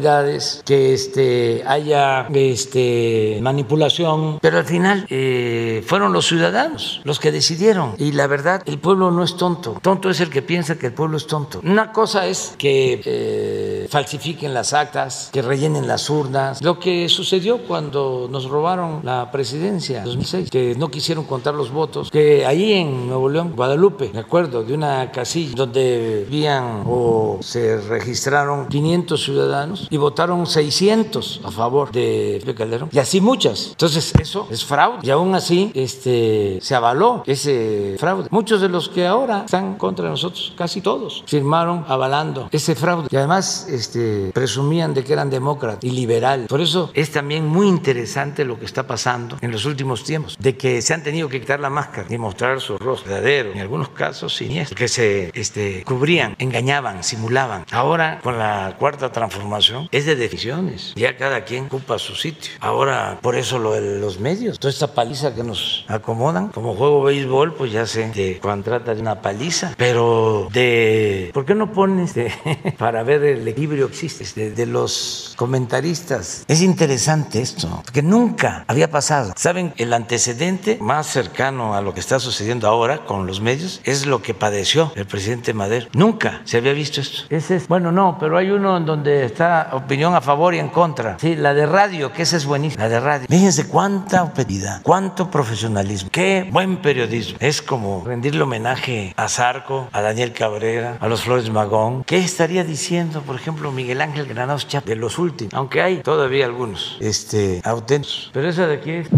[0.64, 7.95] que este, haya este, manipulación, pero al final eh, fueron los ciudadanos los que decidieron.
[7.99, 9.78] Y la verdad, el pueblo no es tonto.
[9.82, 11.61] Tonto es el que piensa que el pueblo es tonto.
[11.64, 16.62] Una cosa es que eh, falsifiquen las actas, que rellenen las urnas.
[16.62, 21.70] Lo que sucedió cuando nos robaron la presidencia en 2006, que no quisieron contar los
[21.70, 27.38] votos, que ahí en Nuevo León, Guadalupe, me acuerdo de una casilla donde vivían o
[27.40, 32.88] se registraron 500 ciudadanos y votaron 600 a favor de Felipe Calderón.
[32.92, 33.68] Y así muchas.
[33.70, 34.98] Entonces, eso es fraude.
[35.02, 38.28] Y aún así este, se avaló ese fraude.
[38.30, 43.08] Muchos de los que ahora están contra nosotros, casi todos, firmaron avalando ese fraude.
[43.10, 46.48] Y además este, presumían de que eran demócratas y liberales.
[46.48, 50.56] Por eso es también muy interesante lo que está pasando en los últimos tiempos, de
[50.56, 53.90] que se han tenido que quitar la máscara y mostrar su rostro verdadero, en algunos
[53.90, 57.64] casos siniestro, que se este, cubrían, engañaban, simulaban.
[57.70, 60.92] Ahora, con la cuarta transformación, es de decisiones.
[60.96, 62.52] Ya cada quien ocupa su sitio.
[62.60, 67.02] Ahora, por eso lo de los medios, toda esta paliza que nos acomodan, como juego
[67.02, 71.72] béisbol, pues ya sé de cuando trata de una paliza, pero de ¿por qué no
[71.72, 72.32] pones de,
[72.78, 76.44] para ver el equilibrio que existe de, de los comentaristas?
[76.48, 79.32] Es interesante esto, porque nunca había pasado.
[79.36, 79.72] ¿Saben?
[79.76, 84.22] El antecedente más cercano a lo que está sucediendo ahora con los medios es lo
[84.22, 85.86] que padeció el presidente Madero.
[85.92, 87.22] Nunca se había visto esto.
[87.30, 90.68] Ese es, bueno, no, pero hay uno en donde está opinión a favor y en
[90.68, 91.18] contra.
[91.18, 92.84] Sí, la de radio, que esa es buenísima.
[92.84, 93.26] La de radio.
[93.28, 97.38] Fíjense cuánta objetividad, cuánto profesionalismo, qué buen periodismo.
[97.40, 102.05] Es como rendirle homenaje a Zarco, a Daniel Cabrera, a los Flores Magón.
[102.05, 105.55] ¿Qué estaría diciendo, por ejemplo, Miguel Ángel Granados Chap de los últimos?
[105.55, 108.30] Aunque hay todavía algunos este, auténticos.
[108.32, 109.09] Pero esa de aquí es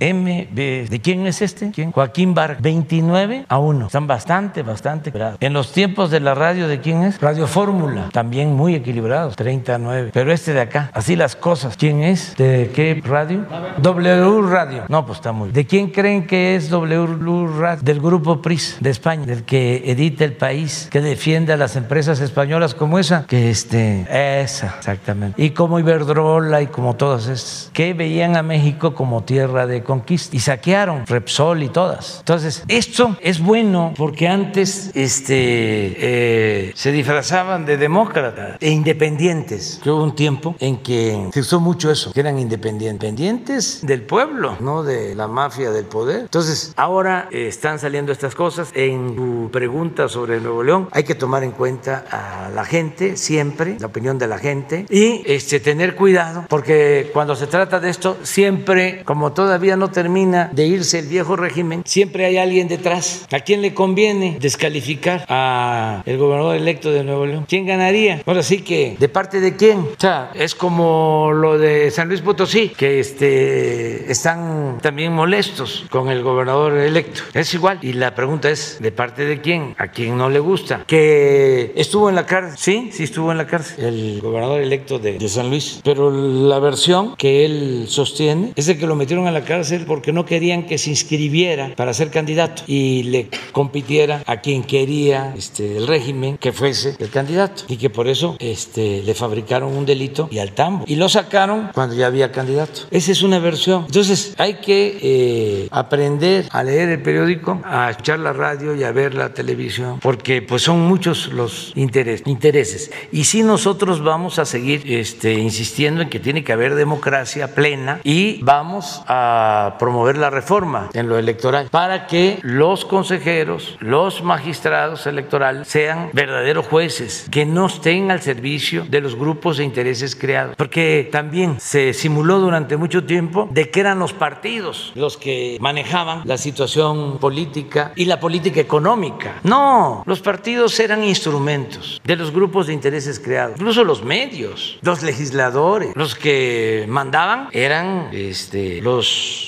[0.00, 0.88] MB.
[0.88, 1.70] ¿De quién es este?
[1.70, 1.92] ¿Quién?
[1.92, 3.86] Joaquín Bar 29 a 1.
[3.86, 5.38] Están bastante, bastante equilibrados.
[5.40, 7.20] En los tiempos de la radio, ¿de quién es?
[7.20, 8.08] Radio Fórmula.
[8.12, 9.36] También muy equilibrados.
[9.36, 10.10] 39.
[10.12, 11.76] Pero este de acá, así las cosas.
[11.76, 12.36] ¿Quién es?
[12.36, 13.44] ¿De qué radio?
[13.78, 14.84] W Radio.
[14.88, 15.50] No, pues está muy.
[15.50, 17.82] ¿De quién creen que es W Radio?
[17.82, 22.20] Del grupo PRIS de España, del que edita el país, que defiende a las empresas
[22.20, 24.06] españolas como esa, que este,
[24.42, 25.42] esa, exactamente.
[25.42, 30.36] Y como Iberdrola y como todas esas, que veían a México como tierra de conquista
[30.36, 32.18] y saquearon Repsol y todas.
[32.18, 39.80] Entonces, esto es bueno porque antes este, eh, se disfrazaban de demócratas e independientes.
[39.82, 44.58] Que hubo un tiempo en que se usó mucho eso, que eran independientes del pueblo,
[44.60, 46.20] no de la mafia del poder.
[46.20, 48.68] Entonces, ahora eh, están saliendo estas cosas.
[48.74, 53.78] En tu pregunta sobre Nuevo León, hay que tomar en cuenta a la gente siempre,
[53.80, 58.18] la opinión de la gente, y este, tener cuidado, porque cuando se trata de esto,
[58.22, 63.26] siempre, como todavía no termina de irse el viejo régimen, siempre hay alguien detrás.
[63.32, 67.46] ¿A quién le conviene descalificar a el gobernador electo de Nuevo León?
[67.48, 68.22] ¿Quién ganaría?
[68.26, 69.78] Ahora sí que, ¿de parte de quién?
[69.78, 76.08] O sea, es como lo de San Luis Potosí, que este, están también molestos con
[76.08, 77.22] el gobernador electo.
[77.34, 77.78] Es igual.
[77.82, 79.74] Y la pregunta es, ¿de parte de quién?
[79.78, 80.84] ¿A quién no le gusta?
[80.86, 82.58] Que estuvo en la cárcel.
[82.58, 83.84] Sí, sí estuvo en la cárcel.
[83.84, 85.80] El gobernador electo de, de San Luis.
[85.84, 90.12] Pero la versión que él sostiene es de que lo metieron a la cárcel porque
[90.12, 95.76] no querían que se inscribiera para ser candidato y le compitiera a quien quería este,
[95.76, 100.28] el régimen que fuese el candidato y que por eso este, le fabricaron un delito
[100.30, 102.82] y al tambo y lo sacaron cuando ya había candidato.
[102.90, 103.84] Esa es una versión.
[103.86, 108.92] Entonces hay que eh, aprender a leer el periódico, a escuchar la radio y a
[108.92, 112.26] ver la televisión porque pues son muchos los intereses.
[112.26, 112.90] intereses.
[113.12, 118.00] Y si nosotros vamos a seguir este, insistiendo en que tiene que haber democracia plena
[118.04, 125.06] y vamos a promover la reforma en lo electoral para que los consejeros, los magistrados
[125.06, 130.56] electorales sean verdaderos jueces, que no estén al servicio de los grupos de intereses creados.
[130.56, 136.22] Porque también se simuló durante mucho tiempo de que eran los partidos los que manejaban
[136.24, 139.36] la situación política y la política económica.
[139.42, 145.02] No, los partidos eran instrumentos de los grupos de intereses creados, incluso los medios, los
[145.02, 149.47] legisladores, los que mandaban eran este, los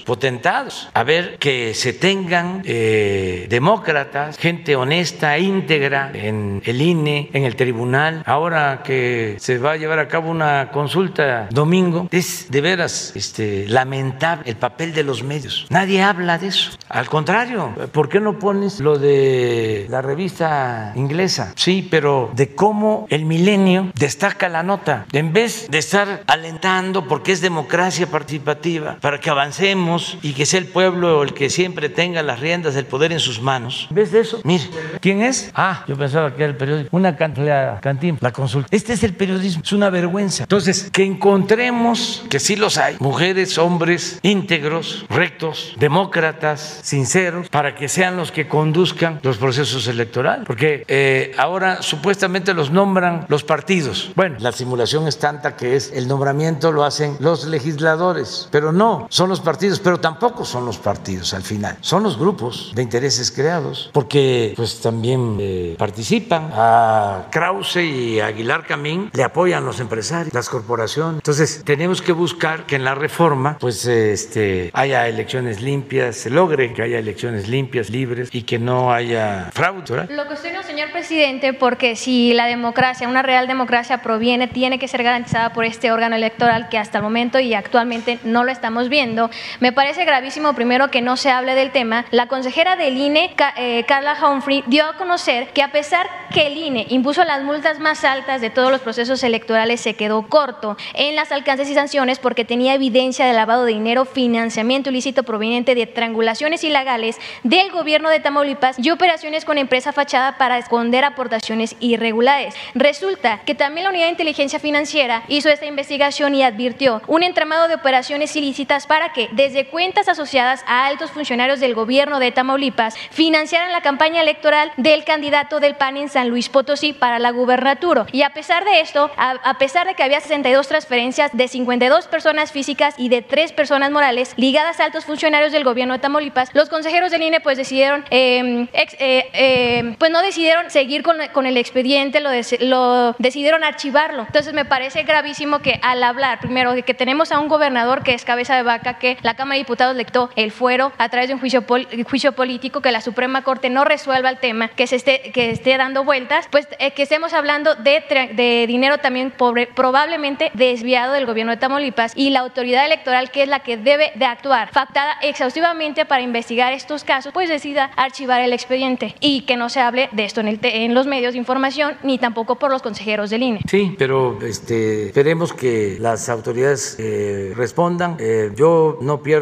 [0.05, 0.89] potentados.
[0.93, 7.55] A ver que se tengan eh, demócratas, gente honesta, íntegra en el INE, en el
[7.55, 8.23] tribunal.
[8.25, 13.67] Ahora que se va a llevar a cabo una consulta domingo, es de veras este,
[13.67, 15.67] lamentable el papel de los medios.
[15.69, 16.71] Nadie habla de eso.
[16.89, 21.53] Al contrario, ¿por qué no pones lo de la revista inglesa?
[21.55, 25.05] Sí, pero de cómo el milenio destaca la nota.
[25.11, 29.90] En vez de estar alentando porque es democracia participativa, para que avancemos
[30.21, 33.41] y que sea el pueblo el que siempre tenga las riendas del poder en sus
[33.41, 33.87] manos.
[33.89, 34.63] En vez de eso, mire,
[34.99, 35.51] ¿quién es?
[35.55, 36.89] Ah, yo pensaba que era el periódico.
[36.95, 37.79] Una cantina,
[38.19, 38.67] la consulta.
[38.71, 40.43] Este es el periodismo, es una vergüenza.
[40.43, 47.87] Entonces, que encontremos, que sí los hay, mujeres, hombres íntegros, rectos, demócratas, sinceros, para que
[47.87, 50.45] sean los que conduzcan los procesos electorales.
[50.45, 54.11] Porque eh, ahora supuestamente los nombran los partidos.
[54.15, 59.07] Bueno, la simulación es tanta que es el nombramiento lo hacen los legisladores, pero no,
[59.09, 63.31] son los partidos, pero tampoco son los partidos al final, son los grupos de intereses
[63.31, 66.49] creados, porque pues también eh, participan.
[66.53, 71.15] A Krause y Aguilar Camín le apoyan los empresarios, las corporaciones.
[71.15, 76.73] Entonces, tenemos que buscar que en la reforma pues este, haya elecciones limpias, se logre
[76.73, 79.81] que haya elecciones limpias, libres y que no haya fraude.
[80.09, 85.03] Lo cuestiono, señor presidente, porque si la democracia, una real democracia proviene, tiene que ser
[85.03, 89.29] garantizada por este órgano electoral que hasta el momento y actualmente no lo estamos viendo.
[89.59, 92.05] Me parece gravísimo primero que no se hable del tema.
[92.11, 96.57] La consejera del INE, eh, Carla Humphrey, dio a conocer que a pesar que el
[96.57, 101.15] INE impuso las multas más altas de todos los procesos electorales, se quedó corto en
[101.15, 105.87] las alcances y sanciones porque tenía evidencia de lavado de dinero, financiamiento ilícito proveniente de
[105.87, 112.55] triangulaciones ilegales del gobierno de Tamaulipas y operaciones con empresa fachada para esconder aportaciones irregulares.
[112.75, 117.67] Resulta que también la Unidad de Inteligencia Financiera hizo esta investigación y advirtió un entramado
[117.67, 122.95] de operaciones ilícitas para que, desde cuentas asociadas a altos funcionarios del gobierno de Tamaulipas,
[123.11, 128.05] financiaran la campaña electoral del candidato del PAN en San Luis Potosí para la gubernatura.
[128.11, 132.51] Y a pesar de esto, a, pesar de que había 62 transferencias de 52 personas
[132.51, 136.69] físicas y de 3 personas morales ligadas a altos funcionarios del gobierno de Tamaulipas, los
[136.69, 141.57] consejeros del INE pues decidieron, em, eh, em, pues no decidieron seguir con, con el
[141.57, 144.23] expediente, lo, decidieron archivarlo.
[144.23, 148.13] Entonces me parece gravísimo que al hablar, primero, de que tenemos a un gobernador que
[148.13, 151.35] es cabeza de vaca, que la Cámara de Diputados lectó el fuero a través de
[151.35, 151.63] un juicio,
[152.09, 155.77] juicio político, que la Suprema Corte no resuelva el tema, que se esté, que esté
[155.77, 161.25] dando vueltas, pues eh, que estemos hablando de, de dinero también pobre, probablemente desviado del
[161.25, 165.13] gobierno de Tamaulipas y la autoridad electoral, que es la que debe de actuar, factada
[165.21, 170.09] exhaustivamente para investigar estos casos, pues decida archivar el expediente y que no se hable
[170.11, 173.43] de esto en, el en los medios de información ni tampoco por los consejeros del
[173.43, 173.61] INE.
[173.67, 178.17] Sí, pero este, esperemos que las autoridades eh, respondan.
[178.19, 179.40] Eh, yo no pierdo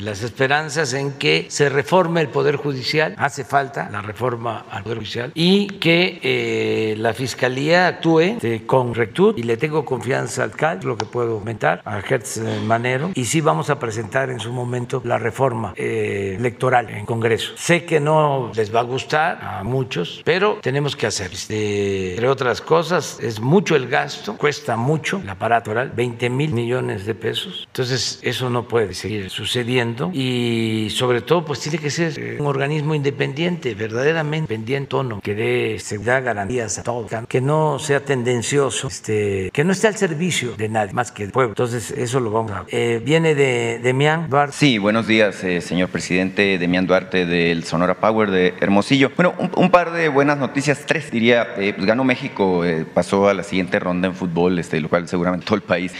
[0.00, 4.98] las esperanzas en que se reforme el Poder Judicial, hace falta la reforma al Poder
[4.98, 10.80] Judicial y que eh, la Fiscalía actúe con rectitud y le tengo confianza al CAL,
[10.84, 15.02] lo que puedo comentar, a Hertz Manero, y sí vamos a presentar en su momento
[15.04, 17.52] la reforma electoral en Congreso.
[17.56, 21.32] Sé que no les va a gustar a muchos, pero tenemos que hacer.
[21.32, 26.52] Este, entre otras cosas, es mucho el gasto, cuesta mucho el aparato oral, 20 mil
[26.52, 27.64] millones de pesos.
[27.66, 32.46] Entonces, eso no puede seguir sucediendo y sobre todo, pues tiene que ser eh, un
[32.46, 39.50] organismo independiente, verdaderamente independiente, que dé seguridad, garantías a todos, que no sea tendencioso, este,
[39.52, 41.52] que no esté al servicio de nadie más que del pueblo.
[41.52, 42.64] Entonces, eso lo vamos a.
[42.68, 44.56] Eh, viene de Demián Duarte.
[44.56, 46.58] Sí, buenos días, eh, señor presidente.
[46.58, 49.12] Demián Duarte del Sonora Power de Hermosillo.
[49.16, 51.54] Bueno, un, par de buenas noticias, tres diría.
[51.54, 52.64] pues ganó México,
[52.94, 55.92] pasó a la siguiente ronda en fútbol, este, lo cual seguramente todo el país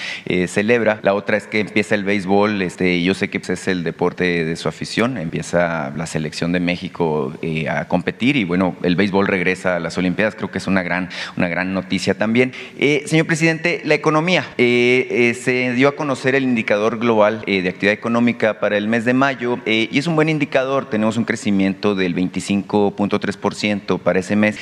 [0.48, 0.98] celebra.
[1.02, 4.56] La otra es que empieza el béisbol, este, yo sé que es el deporte de
[4.56, 9.76] su afición, empieza la selección de México eh, a competir y bueno, el béisbol regresa
[9.76, 12.54] a las Olimpiadas, creo que es una gran, una gran noticia también.
[12.78, 17.92] Eh, señor presidente, la economía, eh, se dio a conocer el indicador global de actividad
[17.92, 22.14] económica para el mes de mayo y es un buen indicador, tenemos un crecimiento del
[22.14, 24.56] 25.3% para ese mes.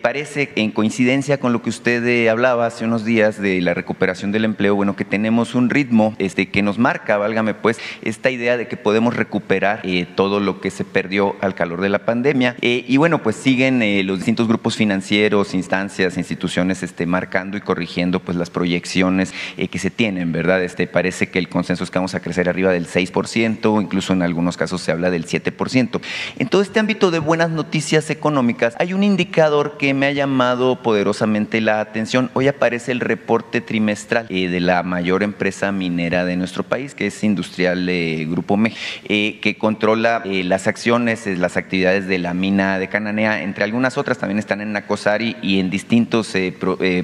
[0.00, 4.44] parece en coincidencia con lo que usted hablaba hace unos días de la recuperación del
[4.44, 8.68] empleo, bueno, que tenemos un ritmo este, que nos marca, válgame pues, esta idea de
[8.68, 12.56] que podemos recuperar eh, todo lo que se perdió al calor de la pandemia.
[12.60, 17.60] Eh, y bueno, pues siguen eh, los distintos grupos financieros, instancias, instituciones este, marcando y
[17.60, 19.32] corrigiendo pues las proyecciones
[19.70, 20.62] que se tienen, ¿verdad?
[20.62, 24.22] Este, parece que el consenso es que vamos a crecer arriba del 6%, incluso en
[24.22, 26.00] algunos casos se habla del 7%.
[26.38, 30.82] En todo este ámbito de buenas noticias económicas, hay un indicador que me ha llamado
[30.82, 32.30] poderosamente la atención.
[32.34, 37.24] Hoy aparece el reporte trimestral de la mayor empresa minera de nuestro país, que es
[37.24, 42.78] Industrial eh, Grupo México, eh, que controla eh, las acciones, las actividades de la mina
[42.78, 46.34] de Cananea, entre algunas otras, también están en Nacosari y en distintos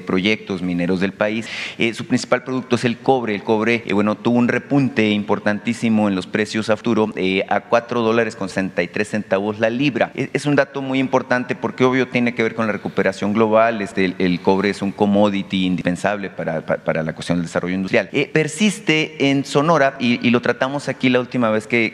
[0.05, 1.47] proyectos mineros del país.
[1.93, 3.35] su principal producto es el cobre.
[3.35, 7.13] El cobre, bueno, tuvo un repunte importantísimo en los precios a futuro
[7.49, 10.11] a 4 dólares con 63 centavos la libra.
[10.15, 13.81] Es, un dato muy importante porque obvio tiene que ver con la recuperación global.
[13.81, 18.09] Este, el, cobre es un commodity indispensable para, para la cuestión del desarrollo industrial.
[18.33, 21.89] persiste en Sonora y, lo tratamos aquí la última vez que,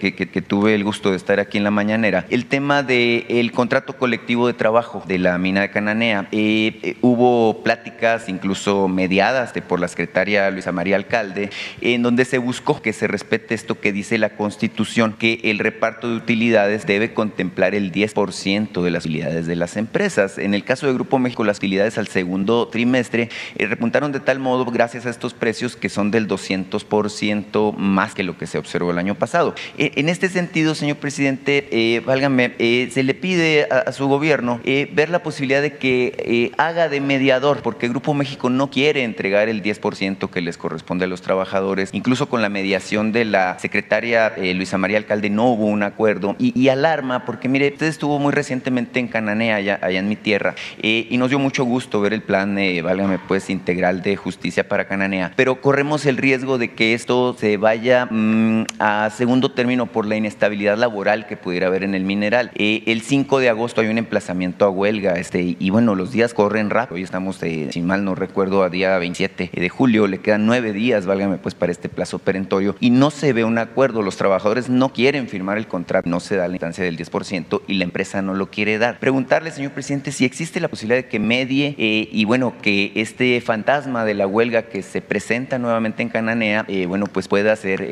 [0.48, 4.46] tuve el gusto de estar aquí en la mañanera, el tema del el contrato colectivo
[4.46, 6.28] de trabajo de la mina de Cananea.
[6.32, 11.50] Eh, eh, hubo pláticas incluso mediadas de, por la secretaria Luisa María Alcalde,
[11.82, 16.10] en donde se buscó que se respete esto que dice la Constitución, que el reparto
[16.10, 20.38] de utilidades debe contemplar el 10% de las utilidades de las empresas.
[20.38, 24.40] En el caso de Grupo México, las utilidades al segundo trimestre eh, repuntaron de tal
[24.40, 28.92] modo gracias a estos precios que son del 200% más que lo que se observó
[28.92, 29.56] el año pasado.
[29.78, 32.54] Eh, en este sentido, señor presidente, eh, válgame,
[32.92, 34.60] se le pide a, su gobierno
[34.92, 39.64] ver la posibilidad de que haga de mediador, porque Grupo México no quiere entregar el
[39.64, 41.90] 10% que les corresponde a los trabajadores.
[41.94, 46.68] Incluso con la mediación de la secretaria Luisa María Alcalde no hubo un acuerdo y,
[46.68, 51.30] alarma, porque mire, usted estuvo muy recientemente en Cananea, allá, en mi tierra, y nos
[51.30, 56.06] dio mucho gusto ver el plan, válgame, pues, integral de justicia para Cananea, pero corremos
[56.06, 61.28] el riesgo de que esto se vaya mm, a segundo término por la inestabilidad laboral
[61.28, 62.52] que pudiera haber en el mineral.
[62.56, 66.34] Eh, el 5 de agosto hay un emplazamiento a huelga este, y bueno, los días
[66.34, 66.96] corren rápido.
[66.96, 70.08] Hoy estamos, eh, si mal no recuerdo, a día 27 de julio.
[70.08, 73.58] Le quedan nueve días, válgame pues, para este plazo perentorio y no se ve un
[73.58, 74.02] acuerdo.
[74.02, 77.74] Los trabajadores no quieren firmar el contrato, no se da la instancia del 10% y
[77.76, 79.00] la empresa no lo quiere dar.
[79.00, 83.40] Preguntarle, señor presidente, si existe la posibilidad de que medie eh, y bueno, que este
[83.42, 87.86] fantasma de la huelga que se presenta nuevamente en Cananea, eh, bueno, pues pueda ser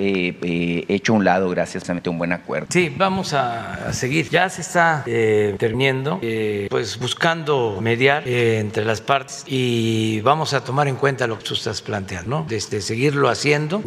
[0.55, 2.67] eh, eh, hecho a un lado gracias a un buen acuerdo.
[2.69, 4.29] Sí, vamos a, seguir.
[4.29, 6.19] Ya se está terminando,
[6.69, 11.53] pues buscando mediar entre las partes y vamos a tomar en cuenta lo que tú
[11.53, 12.45] estás planteando, ¿no?
[12.47, 13.83] Desde seguirlo haciendo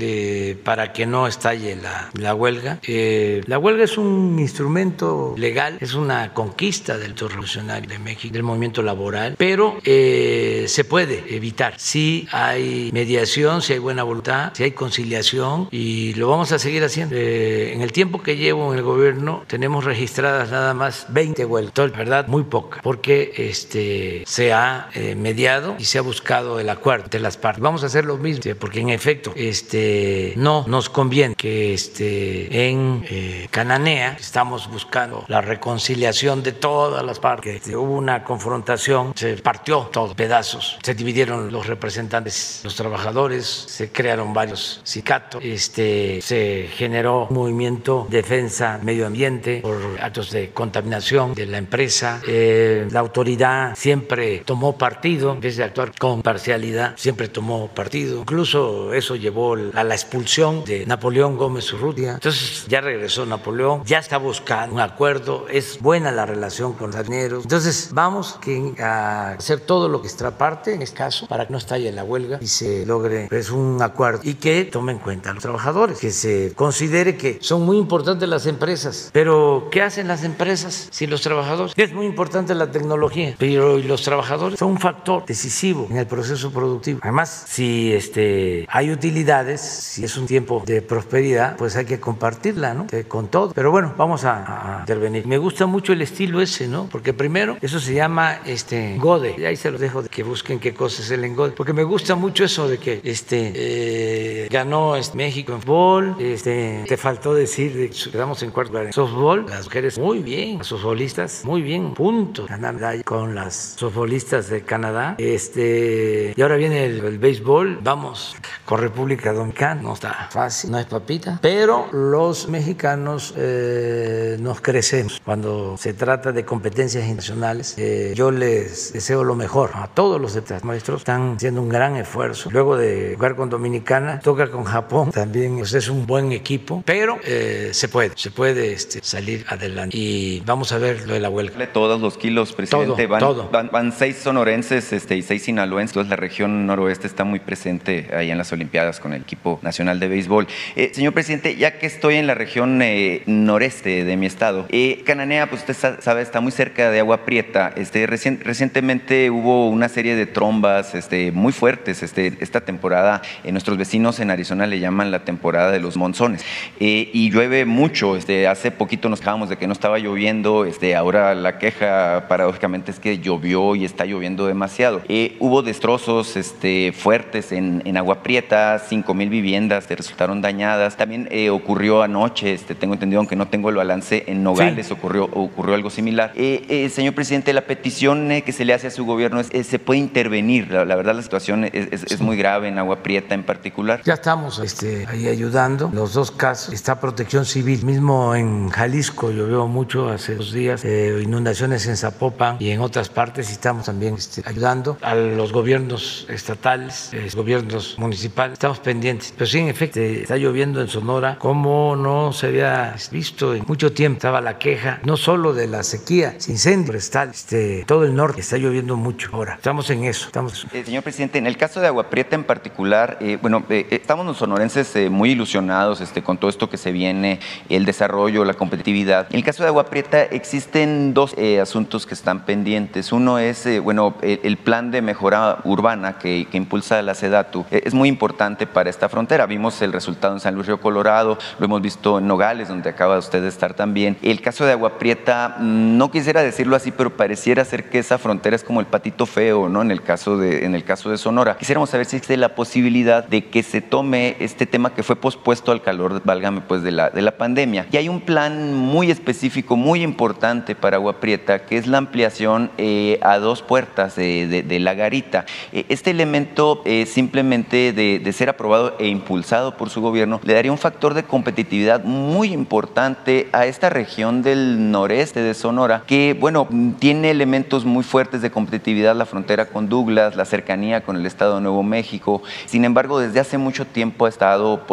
[0.65, 2.79] para que no estalle la, la huelga.
[2.87, 8.83] la huelga es un instrumento legal, es una conquista del revolucionario de México, del movimiento
[8.83, 15.69] laboral, pero se puede evitar si hay mediación, si hay buena voluntad, si hay conciliación
[15.71, 17.15] y lo vamos a seguir haciendo.
[17.17, 21.73] Eh, en el tiempo que llevo en el gobierno tenemos registradas nada más 20 huelgas,
[21.97, 27.09] verdad muy poca, porque este, se ha eh, mediado y se ha buscado el acuerdo
[27.11, 27.63] de las partes.
[27.63, 33.05] Vamos a hacer lo mismo, porque en efecto este, no nos conviene que este, en
[33.09, 37.67] eh, Cananea estamos buscando la reconciliación de todas las partes.
[37.69, 44.33] hubo una confrontación, se partió todo, pedazos, se dividieron los representantes, los trabajadores, se crearon
[44.33, 51.47] varios sindicatos, este, se generó un movimiento defensa medio ambiente por actos de contaminación de
[51.47, 52.21] la empresa.
[52.27, 58.21] Eh, la autoridad siempre tomó partido, en vez de actuar con parcialidad, siempre tomó partido.
[58.21, 62.15] Incluso eso llevó a la expulsión de Napoleón Gómez Urrutia.
[62.15, 67.05] Entonces ya regresó Napoleón, ya está buscando un acuerdo, es buena la relación con los
[67.05, 67.45] dineros.
[67.45, 68.39] Entonces vamos
[68.81, 72.05] a hacer todo lo que está parte en este caso para que no estalle la
[72.05, 75.99] huelga y se logre pues, un acuerdo y que tome en cuenta a los trabajadores,
[75.99, 79.11] que se considere que son muy importantes las empresas.
[79.13, 81.73] Pero, ¿qué hacen las empresas sin los trabajadores?
[81.77, 86.51] Es muy importante la tecnología, pero los trabajadores son un factor decisivo en el proceso
[86.51, 87.01] productivo.
[87.03, 92.75] Además, si este, hay utilidades, si es un tiempo de prosperidad, pues hay que compartirla,
[92.75, 92.87] ¿no?
[93.07, 93.53] con todo.
[93.55, 95.27] Pero bueno, vamos a, intervenir.
[95.27, 96.89] Me gusta mucho el estilo ese, ¿no?
[96.91, 99.35] Porque primero, eso se llama este, Gode.
[99.39, 101.53] Y ahí se los dejo de que busquen qué cosa es el engode.
[101.53, 106.85] Porque me gusta mucho eso de que este, eh, ganó este, México en fútbol, este,
[106.89, 111.45] te faltó decir, quedamos en cuarto lugar en softball, las mujeres muy bien, las softbolistas
[111.45, 117.81] muy bien, punto, ganar con las softbolistas de Canadá, este, y ahora viene el, béisbol,
[117.83, 118.37] vamos.
[118.65, 125.21] Con República Dominicana, no está fácil, no es papita, pero los mexicanos eh, nos crecemos.
[125.25, 130.39] Cuando se trata de competencias internacionales, eh, yo les deseo lo mejor a todos los
[130.63, 135.59] maestros, están haciendo un gran esfuerzo, luego de jugar con Dominicana, toca con Japón, también
[135.59, 139.97] pues, es un buen equipo, pero eh, se puede, se puede este, salir adelante.
[139.97, 141.71] Y vamos a ver lo de la huelga.
[141.73, 143.07] Todos los kilos, presidente.
[143.07, 145.93] van, Van, seis sonorenses este, y seis sinaloenses.
[145.93, 150.01] Entonces la región noroeste está muy presente ahí en las Olimpiadas con el equipo nacional
[150.01, 150.49] de béisbol.
[150.77, 154.67] Eh, señor presidente, ya que estoy en la región eh, noreste de mi estado,
[155.05, 157.75] Cananea, pues usted sabe, está muy cerca de Agua Prieta.
[157.77, 163.21] Este, recientemente hubo una serie de trombas este, muy fuertes este, esta temporada.
[163.45, 166.45] nuestros vecinos en Arizona le llaman la temporada de los monzones.
[166.81, 168.17] Eh, y llueve mucho.
[168.17, 170.65] Este, hace poquito nos quejábamos de que no estaba lloviendo.
[170.65, 175.03] Este, ahora la queja, paradójicamente, es que llovió y está lloviendo demasiado.
[175.09, 180.97] Eh, hubo destrozos este, fuertes en, en Agua Prieta, 5 mil viviendas que resultaron dañadas.
[180.97, 185.25] También eh, ocurrió anoche, este, tengo entendido, aunque no tengo el balance, en Nogales ocurrió,
[185.25, 186.33] ocurrió algo similar.
[186.35, 190.71] señor presidente, la petición que se le hace a su gobierno es, se puede intervenir.
[190.71, 194.01] La, verdad, la situación es, es, muy grave en Agua Prieta en particular.
[194.05, 196.75] Ya estamos este, ahí ayudando los dos casos.
[196.75, 197.85] Está protección civil.
[197.85, 203.09] Mismo en Jalisco llovió mucho hace dos días, eh, inundaciones en Zapopan y en otras
[203.09, 208.55] partes y estamos también este, ayudando a los gobiernos estatales, eh, gobiernos municipales.
[208.55, 209.33] Estamos pendientes.
[209.37, 213.93] Pero sí, en efecto, está lloviendo en Sonora como no se había visto en mucho
[213.93, 214.19] tiempo.
[214.19, 218.57] Estaba la queja no solo de la sequía, incendio forestal, este, todo el norte está
[218.57, 219.55] lloviendo mucho ahora.
[219.55, 220.27] Estamos en eso.
[220.27, 220.67] Estamos...
[220.73, 225.11] Eh, señor presidente, en el caso de Agua Prieta en particular, bueno, estamos los sonorenses
[225.11, 227.39] muy ilusionados este, con todo esto que se viene,
[227.69, 229.29] el desarrollo, la competitividad.
[229.31, 233.13] En el caso de Agua Prieta existen dos eh, asuntos que están pendientes.
[233.13, 237.65] Uno es, eh, bueno, el, plan de mejora urbana que, impulsa la SEDATU.
[237.71, 239.47] Eh, es muy importante para esta frontera.
[239.47, 243.17] Vimos el resultado en San Luis Río Colorado, lo hemos visto en Nogales, donde acaba
[243.19, 244.17] usted de estar también.
[244.23, 248.19] El caso de Agua Prieta, mm, no quisiera decirlo así, pero pareciera ser que esa
[248.19, 249.83] frontera es como el patito feo, ¿no?
[249.83, 251.57] En el caso de, en el caso de Sonora.
[251.57, 255.68] Quisiéramos saber si existe la posibilidad de que se tome este tema que fue pospuesto
[255.73, 257.87] al calor, válgame, pues de la, de la pandemia.
[257.91, 262.71] Y hay un plan muy específico, muy importante para Agua Prieta, que es la ampliación
[262.79, 265.45] eh, a dos puertas de, de, la garita.
[265.73, 270.55] Eh, este elemento, eh, simplemente de, de, ser aprobado e impulsado por su gobierno, le
[270.55, 276.37] daría un factor de competitividad muy importante a esta región del noreste de Sonora, que,
[276.39, 276.69] bueno,
[276.99, 281.57] tiene elementos muy fuertes de competitividad, la frontera con Douglas, la cercanía con el estado
[281.57, 282.43] de Nuevo México.
[282.67, 284.87] Sin embargo, desde hace mucho tiempo ha estado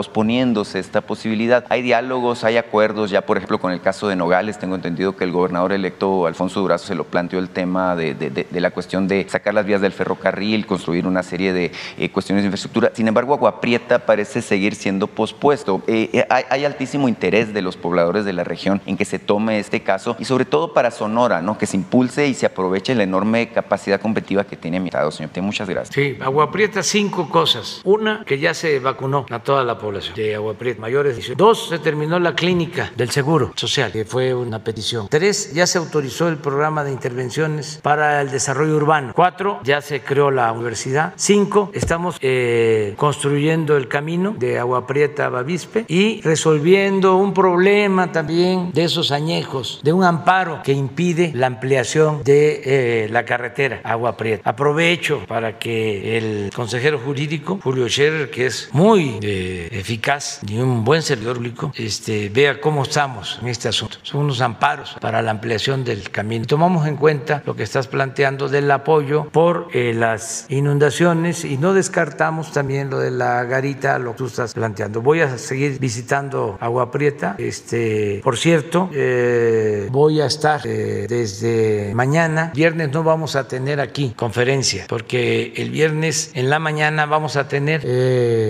[0.73, 1.65] esta posibilidad.
[1.69, 5.25] Hay diálogos, hay acuerdos, ya por ejemplo con el caso de Nogales, tengo entendido que
[5.25, 9.53] el gobernador electo Alfonso Durazo se lo planteó el tema de, la cuestión de sacar
[9.53, 12.91] las vías del ferrocarril, construir una serie de eh, cuestiones de infraestructura.
[12.93, 15.83] Sin embargo, Agua Prieta parece seguir siendo pospuesto.
[15.87, 19.59] Eh, eh, hay, altísimo interés de los pobladores de la región en que se tome
[19.59, 21.57] este caso y sobre todo para Sonora, ¿no?
[21.57, 25.31] que se impulse y se aproveche la enorme capacidad competitiva que tiene mi estado, señor.
[25.41, 25.93] Muchas gracias.
[25.93, 27.81] Sí, Agua Prieta, cinco cosas.
[27.83, 31.69] Una, que ya se vacunó a toda la población de Agua Prieta, mayores de Dos,
[31.69, 35.07] se terminó la clínica del Seguro Social, que fue una petición.
[35.09, 39.13] Tres, ya se autorizó el programa de intervenciones para el desarrollo urbano.
[39.15, 41.13] Cuatro, ya se creó la universidad.
[41.15, 48.11] Cinco, estamos eh, construyendo el camino de Agua Prieta a Bavispe y resolviendo un problema
[48.11, 53.81] también de esos añejos, de un amparo que impide la ampliación de eh, la carretera
[53.83, 54.49] Agua Prieta.
[54.49, 60.83] Aprovecho para que el consejero jurídico, Julio Scherer, que es muy eh, eficaz y un
[60.83, 63.97] buen servidor público, este, vea cómo estamos en este asunto.
[64.03, 66.45] Son unos amparos para la ampliación del camino.
[66.45, 71.73] Tomamos en cuenta lo que estás planteando del apoyo por eh, las inundaciones y no
[71.73, 75.01] descartamos también lo de la garita, lo que tú estás planteando.
[75.01, 77.35] Voy a seguir visitando Agua Prieta.
[77.37, 82.51] Este, por cierto, eh, voy a estar eh, desde mañana.
[82.55, 87.47] Viernes no vamos a tener aquí conferencia porque el viernes en la mañana vamos a
[87.47, 87.83] tener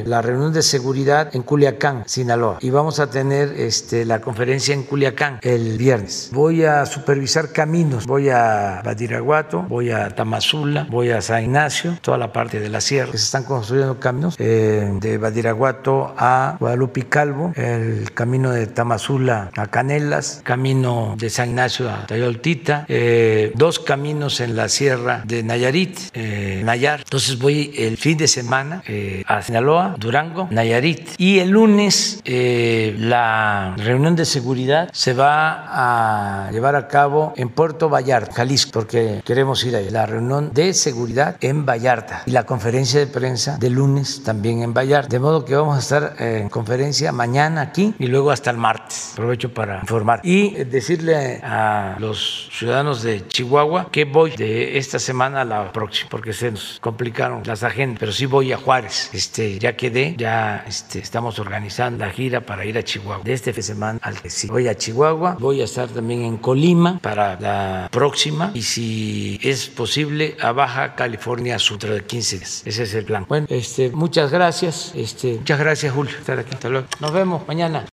[0.07, 1.74] la reunión de seguridad en Culiacán,
[2.06, 6.30] Sinaloa, y vamos a tener este, la conferencia en Culiacán el viernes.
[6.31, 12.18] Voy a supervisar caminos, voy a Badiraguato, voy a Tamazula, voy a San Ignacio, toda
[12.18, 17.52] la parte de la sierra, se están construyendo caminos eh, de Badiraguato a Guadalupe Calvo,
[17.56, 24.39] el camino de Tamazula a Canelas, camino de San Ignacio a Tayoltita, eh, dos caminos
[24.39, 27.02] en la sierra de Nayarit, eh, Nayar.
[27.02, 28.84] Entonces voy el fin de semana
[29.27, 31.10] a Sinaloa, Durango, Nayarit.
[31.18, 37.90] Y el lunes la reunión de seguridad se va a llevar a cabo en Puerto
[37.90, 39.90] Vallarta, Jalisco, porque queremos ir ahí.
[39.90, 44.74] La reunión de seguridad en Vallarta y la conferencia de prensa de lunes también en
[44.74, 45.10] Vallarta.
[45.10, 49.12] De modo que vamos a estar en conferencia mañana aquí y luego hasta el martes.
[49.14, 50.22] Aprovecho para informar.
[50.24, 56.10] Y decirle a los ciudadanos de Chihuahua que voy de esta semana a la próxima,
[56.10, 59.10] porque se nos complicaron las agendas, pero sí voy a Juárez.
[59.14, 63.23] Este, ya quedé, ya este, estamos organizando la gira para ir a Chihuahua.
[63.23, 64.48] De este fin de semana al que sí.
[64.48, 69.68] Voy a Chihuahua, voy a estar también en Colima para la próxima y si es
[69.68, 72.64] posible a Baja California Sur de 15 días.
[72.65, 73.26] Ese es el plan.
[73.27, 74.91] Bueno, este, muchas gracias.
[74.95, 76.52] Este, muchas gracias, Julio, estar aquí.
[76.53, 76.88] Hasta luego.
[76.99, 77.84] Nos vemos mañana.